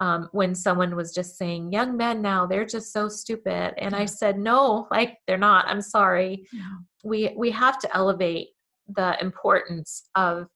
um, 0.00 0.28
when 0.32 0.54
someone 0.54 0.96
was 0.96 1.14
just 1.14 1.36
saying, 1.36 1.72
Young 1.72 1.96
men 1.96 2.22
now, 2.22 2.44
they're 2.44 2.66
just 2.66 2.92
so 2.92 3.08
stupid. 3.08 3.74
And 3.78 3.94
I 3.94 4.04
said, 4.04 4.38
No, 4.38 4.88
like 4.90 5.18
they're 5.26 5.38
not. 5.38 5.66
I'm 5.68 5.80
sorry. 5.80 6.46
Yeah. 6.52 6.62
We, 7.04 7.32
we 7.36 7.50
have 7.52 7.78
to 7.80 7.96
elevate 7.96 8.48
the 8.88 9.16
importance 9.20 10.08
of, 10.16 10.48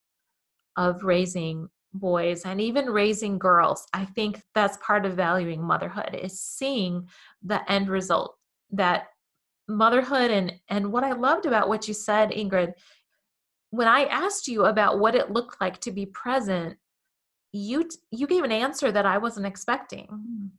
of 0.77 1.05
raising 1.05 1.69
boys 1.99 2.43
and 2.43 2.61
even 2.61 2.87
raising 2.87 3.39
girls 3.39 3.87
i 3.93 4.05
think 4.05 4.43
that's 4.55 4.79
part 4.85 5.05
of 5.07 5.15
valuing 5.15 5.63
motherhood 5.63 6.19
is 6.21 6.41
seeing 6.41 7.07
the 7.43 7.71
end 7.71 7.89
result 7.89 8.37
that 8.71 9.09
motherhood 9.69 10.31
and 10.31 10.55
and 10.69 10.93
what 10.93 11.05
I 11.05 11.13
loved 11.13 11.47
about 11.47 11.69
what 11.69 11.89
you 11.89 11.95
said, 11.95 12.31
Ingrid, 12.31 12.75
when 13.71 13.89
I 13.89 14.05
asked 14.05 14.49
you 14.49 14.65
about 14.65 14.99
what 14.99 15.15
it 15.15 15.31
looked 15.31 15.61
like 15.61 15.81
to 15.81 15.91
be 15.91 16.07
present, 16.07 16.77
you 17.53 17.89
you 18.11 18.27
gave 18.27 18.45
an 18.45 18.53
answer 18.53 18.93
that 18.93 19.07
I 19.07 19.19
wasn't 19.19 19.47
expecting. 19.47 20.07
Mm. 20.07 20.51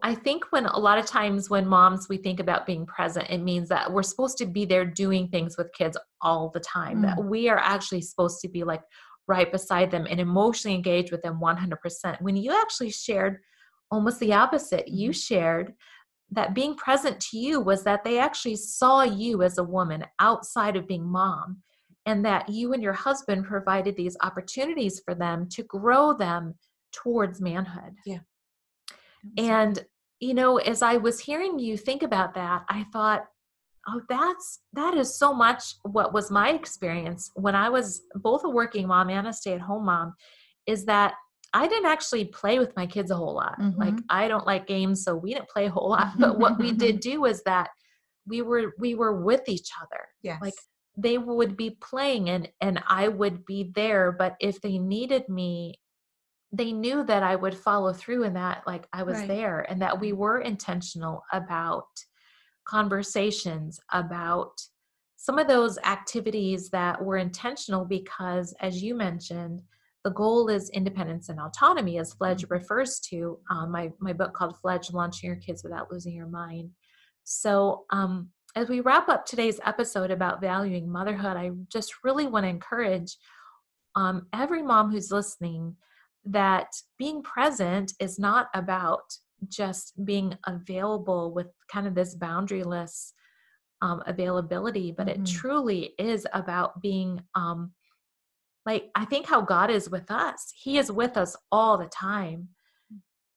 I 0.00 0.14
think 0.14 0.44
when 0.50 0.66
a 0.66 0.78
lot 0.78 0.98
of 0.98 1.06
times 1.06 1.50
when 1.50 1.66
moms 1.66 2.08
we 2.08 2.18
think 2.18 2.38
about 2.38 2.66
being 2.66 2.86
present, 2.86 3.30
it 3.30 3.38
means 3.38 3.68
that 3.70 3.92
we're 3.92 4.04
supposed 4.04 4.38
to 4.38 4.46
be 4.46 4.64
there 4.64 4.84
doing 4.84 5.26
things 5.26 5.58
with 5.58 5.72
kids 5.72 5.98
all 6.22 6.50
the 6.54 6.60
time. 6.60 6.98
Mm. 6.98 7.02
That 7.02 7.24
we 7.24 7.48
are 7.48 7.58
actually 7.58 8.02
supposed 8.02 8.40
to 8.42 8.48
be 8.48 8.62
like 8.62 8.82
right 9.28 9.52
beside 9.52 9.90
them 9.90 10.06
and 10.08 10.20
emotionally 10.20 10.74
engaged 10.74 11.12
with 11.12 11.22
them 11.22 11.40
100%. 11.40 12.20
When 12.20 12.36
you 12.36 12.52
actually 12.52 12.90
shared 12.90 13.38
almost 13.90 14.18
the 14.20 14.32
opposite, 14.32 14.88
you 14.88 15.10
mm-hmm. 15.10 15.14
shared 15.14 15.74
that 16.30 16.54
being 16.54 16.74
present 16.74 17.20
to 17.20 17.38
you 17.38 17.60
was 17.60 17.84
that 17.84 18.04
they 18.04 18.18
actually 18.18 18.56
saw 18.56 19.02
you 19.02 19.42
as 19.42 19.58
a 19.58 19.64
woman 19.64 20.04
outside 20.18 20.76
of 20.76 20.86
being 20.86 21.06
mom 21.06 21.62
and 22.04 22.24
that 22.24 22.48
you 22.48 22.72
and 22.72 22.82
your 22.82 22.92
husband 22.92 23.44
provided 23.44 23.96
these 23.96 24.16
opportunities 24.22 25.00
for 25.04 25.14
them 25.14 25.48
to 25.50 25.62
grow 25.64 26.12
them 26.12 26.54
towards 26.92 27.40
manhood. 27.40 27.94
Yeah. 28.04 28.20
And 29.36 29.84
you 30.20 30.34
know, 30.34 30.56
as 30.58 30.82
I 30.82 30.96
was 30.96 31.20
hearing 31.20 31.58
you 31.58 31.76
think 31.76 32.02
about 32.02 32.34
that, 32.34 32.64
I 32.68 32.84
thought, 32.92 33.26
oh, 33.88 34.00
that's 34.08 34.60
that 34.74 34.94
is 34.94 35.18
so 35.18 35.32
much 35.32 35.74
what 35.82 36.12
was 36.12 36.30
my 36.30 36.50
experience 36.50 37.30
when 37.34 37.54
I 37.54 37.68
was 37.68 38.02
both 38.14 38.44
a 38.44 38.50
working 38.50 38.86
mom 38.86 39.10
and 39.10 39.26
a 39.26 39.32
stay-at-home 39.32 39.84
mom 39.84 40.14
is 40.66 40.84
that 40.84 41.14
I 41.54 41.66
didn't 41.66 41.86
actually 41.86 42.26
play 42.26 42.58
with 42.58 42.76
my 42.76 42.86
kids 42.86 43.10
a 43.10 43.16
whole 43.16 43.34
lot. 43.34 43.58
Mm-hmm. 43.58 43.80
Like 43.80 43.94
I 44.10 44.28
don't 44.28 44.46
like 44.46 44.66
games, 44.66 45.02
so 45.02 45.16
we 45.16 45.32
didn't 45.32 45.48
play 45.48 45.66
a 45.66 45.70
whole 45.70 45.88
lot. 45.90 46.18
But 46.18 46.38
what 46.38 46.58
we 46.58 46.72
did 46.72 47.00
do 47.12 47.24
is 47.24 47.42
that 47.44 47.70
we 48.26 48.42
were 48.42 48.74
we 48.78 48.94
were 48.94 49.22
with 49.22 49.48
each 49.48 49.70
other. 49.80 50.04
Yes. 50.22 50.38
Like 50.42 50.54
they 50.98 51.16
would 51.16 51.56
be 51.56 51.78
playing 51.80 52.28
and 52.28 52.48
and 52.60 52.82
I 52.88 53.08
would 53.08 53.46
be 53.46 53.70
there 53.74 54.12
but 54.12 54.34
if 54.40 54.60
they 54.60 54.78
needed 54.78 55.28
me 55.28 55.80
they 56.52 56.72
knew 56.72 57.04
that 57.04 57.22
I 57.22 57.36
would 57.36 57.56
follow 57.56 57.92
through 57.92 58.24
and 58.24 58.36
that 58.36 58.64
like 58.66 58.86
I 58.92 59.04
was 59.04 59.18
Right. 59.18 59.28
there 59.28 59.60
and 59.60 59.80
that 59.82 60.00
we 60.00 60.12
were 60.12 60.40
intentional 60.40 61.22
about 61.32 61.86
conversations 62.68 63.80
about 63.92 64.60
some 65.16 65.38
of 65.38 65.48
those 65.48 65.78
activities 65.78 66.70
that 66.70 67.02
were 67.02 67.16
intentional 67.16 67.84
because 67.84 68.54
as 68.60 68.82
you 68.82 68.94
mentioned 68.94 69.62
the 70.04 70.10
goal 70.10 70.48
is 70.48 70.70
independence 70.70 71.28
and 71.28 71.40
autonomy 71.40 71.98
as 71.98 72.14
fledge 72.14 72.44
Mhm. 72.44 72.50
refers 72.50 73.00
to 73.00 73.38
um, 73.50 73.70
my, 73.72 73.90
my 73.98 74.12
book 74.12 74.32
called 74.32 74.56
fledge 74.58 74.92
launching 74.92 75.28
your 75.28 75.38
kids 75.38 75.64
without 75.64 75.90
losing 75.90 76.14
your 76.14 76.28
mind 76.28 76.70
so 77.24 77.84
um, 77.90 78.30
as 78.54 78.68
we 78.68 78.80
wrap 78.80 79.08
up 79.08 79.24
today's 79.24 79.60
episode 79.64 80.10
about 80.10 80.40
valuing 80.40 80.90
motherhood 80.90 81.36
i 81.36 81.50
just 81.72 82.04
really 82.04 82.26
want 82.26 82.44
to 82.44 82.48
encourage 82.50 83.16
um, 83.96 84.26
every 84.32 84.62
mom 84.62 84.90
who's 84.90 85.10
listening 85.10 85.74
that 86.24 86.68
being 86.98 87.22
present 87.22 87.92
is 87.98 88.18
not 88.18 88.48
about 88.54 89.16
just 89.48 90.04
being 90.04 90.36
available 90.46 91.32
with 91.32 91.48
kind 91.70 91.86
of 91.86 91.94
this 91.94 92.16
boundaryless 92.16 93.12
um, 93.80 94.02
availability, 94.06 94.90
but 94.90 95.08
it 95.08 95.20
Mhm. 95.20 95.26
truly 95.26 95.94
is 95.98 96.26
about 96.32 96.80
being 96.82 97.22
um, 97.34 97.72
like, 98.66 98.90
I 98.94 99.04
think 99.04 99.26
how 99.26 99.40
God 99.40 99.70
is 99.70 99.88
with 99.88 100.10
us. 100.10 100.52
He 100.54 100.78
is 100.78 100.92
with 100.92 101.16
us 101.16 101.36
all 101.50 101.78
the 101.78 101.86
time, 101.86 102.48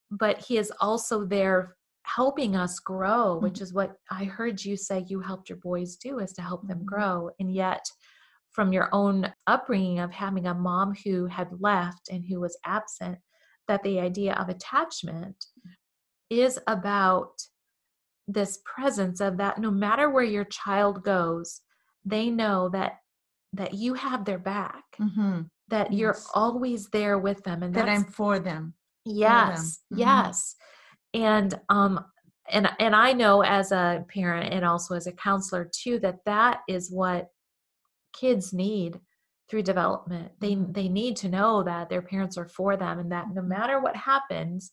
but 0.09 0.39
He 0.39 0.57
is 0.57 0.73
also 0.81 1.25
there 1.25 1.77
helping 2.03 2.55
us 2.55 2.79
grow, 2.79 3.37
which 3.37 3.61
is 3.61 3.73
what 3.73 3.95
I 4.09 4.25
heard 4.25 4.65
you 4.65 4.75
say 4.75 5.05
you 5.07 5.19
helped 5.21 5.47
your 5.47 5.59
boys 5.59 5.95
do 5.95 6.19
is 6.19 6.33
to 6.33 6.41
help 6.41 6.67
them 6.67 6.79
Mhm. 6.79 6.85
grow. 6.85 7.29
And 7.39 7.53
yet, 7.53 7.85
from 8.51 8.73
your 8.73 8.89
own 8.91 9.33
upbringing 9.47 9.99
of 9.99 10.11
having 10.11 10.47
a 10.47 10.53
mom 10.53 10.95
who 11.05 11.27
had 11.27 11.61
left 11.61 12.09
and 12.09 12.25
who 12.25 12.41
was 12.41 12.57
absent, 12.65 13.19
that 13.67 13.83
the 13.83 13.99
idea 13.99 14.33
of 14.33 14.49
attachment 14.49 15.45
is 16.31 16.57
about 16.67 17.33
this 18.27 18.59
presence 18.65 19.19
of 19.19 19.37
that 19.37 19.59
no 19.59 19.69
matter 19.69 20.09
where 20.09 20.23
your 20.23 20.45
child 20.45 21.03
goes, 21.03 21.61
they 22.05 22.29
know 22.29 22.69
that 22.69 22.93
that 23.53 23.73
you 23.73 23.93
have 23.95 24.23
their 24.23 24.39
back, 24.39 24.83
Mhm. 24.99 25.49
that 25.67 25.91
you're 25.91 26.17
always 26.33 26.89
there 26.91 27.19
with 27.19 27.43
them, 27.43 27.63
and 27.63 27.75
That 27.75 27.89
I'm 27.89 28.05
for 28.05 28.39
them. 28.39 28.75
yes, 29.03 29.81
Mhm. 29.91 29.97
yes, 29.97 30.55
and 31.13 31.59
um, 31.67 32.05
and 32.49 32.69
and 32.79 32.95
I 32.95 33.11
know 33.11 33.43
as 33.43 33.73
a 33.73 34.05
parent 34.07 34.53
and 34.53 34.63
also 34.63 34.95
as 34.95 35.05
a 35.07 35.11
counselor 35.11 35.69
too 35.69 35.99
that 35.99 36.23
that 36.25 36.61
is 36.69 36.89
what 36.91 37.27
kids 38.13 38.53
need 38.53 39.01
through 39.49 39.63
development. 39.63 40.31
They 40.39 40.55
Mhm. 40.55 40.73
they 40.73 40.87
need 40.87 41.17
to 41.17 41.29
know 41.29 41.61
that 41.63 41.89
their 41.89 42.01
parents 42.01 42.37
are 42.37 42.47
for 42.47 42.77
them 42.77 42.99
and 42.99 43.11
that 43.11 43.27
no 43.33 43.41
Mhm. 43.41 43.47
matter 43.49 43.79
what 43.81 43.97
happens, 43.97 44.71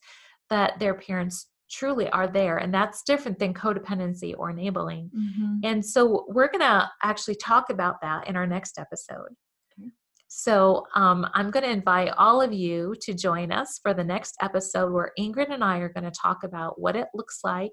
that 0.50 0.78
their 0.78 0.94
parents 0.94 1.46
truly 1.70 2.08
are 2.10 2.26
there, 2.26 2.58
and 2.58 2.72
that's 2.72 3.02
different 3.02 3.38
than 3.38 3.52
codependency 3.52 4.34
or 4.36 4.50
enabling. 4.50 5.10
Mhm. 5.14 5.60
And 5.64 5.84
so 5.84 6.24
we're 6.28 6.50
going 6.50 6.60
to 6.60 6.90
actually 7.02 7.34
talk 7.36 7.70
about 7.70 8.00
that 8.00 8.26
in 8.26 8.36
our 8.36 8.46
next 8.46 8.78
episode. 8.78 9.36
Okay. 9.78 9.90
So 10.28 10.86
um, 10.94 11.26
I'm 11.34 11.50
going 11.50 11.64
to 11.64 11.70
invite 11.70 12.14
all 12.16 12.40
of 12.40 12.52
you 12.52 12.94
to 13.02 13.12
join 13.12 13.52
us 13.52 13.78
for 13.82 13.92
the 13.92 14.04
next 14.04 14.36
episode 14.40 14.92
where 14.92 15.12
Ingrid 15.18 15.52
and 15.52 15.62
I 15.62 15.78
are 15.78 15.90
going 15.90 16.04
to 16.04 16.10
talk 16.10 16.42
about 16.42 16.80
what 16.80 16.96
it 16.96 17.08
looks 17.14 17.40
like 17.44 17.72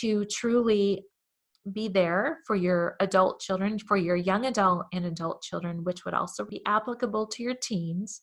to 0.00 0.26
truly 0.26 1.04
be 1.72 1.88
there 1.88 2.40
for 2.46 2.56
your 2.56 2.94
adult 3.00 3.40
children, 3.40 3.78
for 3.78 3.96
your 3.96 4.16
young 4.16 4.44
adult 4.44 4.84
and 4.92 5.06
adult 5.06 5.40
children, 5.40 5.82
which 5.82 6.04
would 6.04 6.12
also 6.12 6.44
be 6.44 6.60
applicable 6.66 7.26
to 7.28 7.42
your 7.42 7.54
teens 7.54 8.20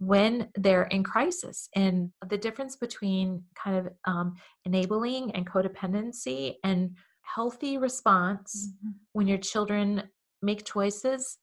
when 0.00 0.48
they're 0.56 0.84
in 0.84 1.04
crisis 1.04 1.68
and 1.76 2.10
the 2.28 2.38
difference 2.38 2.74
between 2.76 3.44
kind 3.54 3.76
of 3.86 3.92
um, 4.06 4.34
enabling 4.64 5.30
and 5.32 5.46
codependency 5.48 6.54
and 6.64 6.96
healthy 7.22 7.76
response 7.78 8.72
Mhm. 8.82 8.94
when 9.12 9.28
your 9.28 9.38
children 9.38 10.02
make 10.42 10.64
choices 10.64 11.38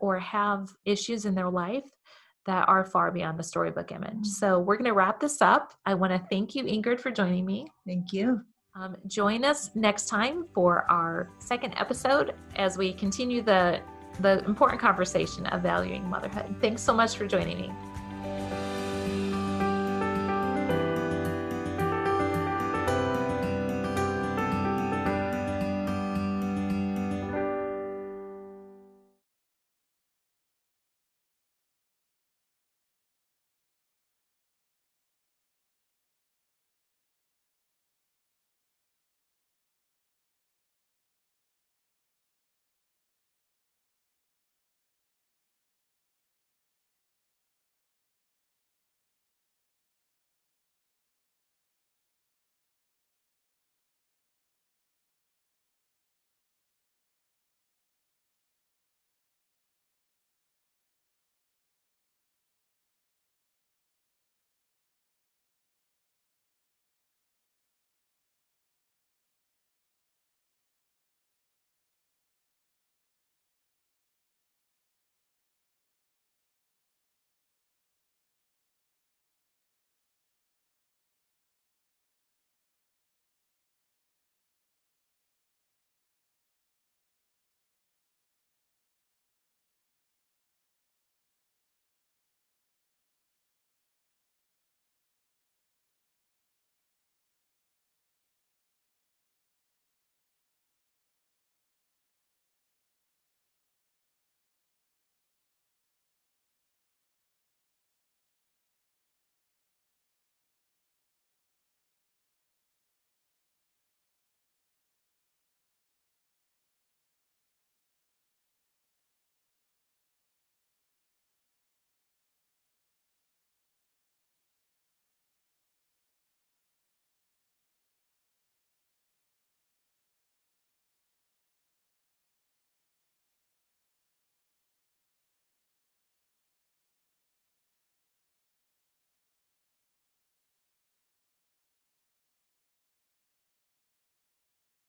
or 0.00 0.18
have 0.18 0.70
issues 0.86 1.26
in 1.26 1.34
their 1.34 1.50
life 1.50 1.84
that 2.46 2.66
are 2.68 2.84
far 2.84 3.12
beyond 3.12 3.38
the 3.38 3.42
storybook 3.42 3.92
image. 3.92 4.14
Mhm. 4.22 4.26
So 4.26 4.58
we're 4.58 4.76
going 4.78 4.86
to 4.88 4.94
wrap 4.94 5.20
this 5.20 5.42
up. 5.42 5.74
I 5.84 5.92
want 5.92 6.12
to 6.14 6.18
thank 6.30 6.54
you, 6.54 6.64
Ingrid, 6.64 6.98
for 6.98 7.10
joining 7.10 7.44
me. 7.44 7.68
Thank 7.86 8.12
you. 8.14 8.40
Um, 8.74 8.96
join 9.06 9.44
us 9.44 9.74
next 9.76 10.06
time 10.08 10.46
for 10.54 10.90
our 10.90 11.28
second 11.38 11.74
episode 11.76 12.34
as 12.56 12.78
we 12.78 12.92
continue 12.94 13.42
the 13.42 13.80
the 14.18 14.44
important 14.44 14.80
conversation 14.80 15.46
of 15.46 15.62
valuing 15.62 16.04
motherhood. 16.10 16.56
Thanks 16.60 16.82
so 16.82 16.92
much 16.92 17.16
for 17.16 17.26
joining 17.28 17.58
me. 17.58 17.72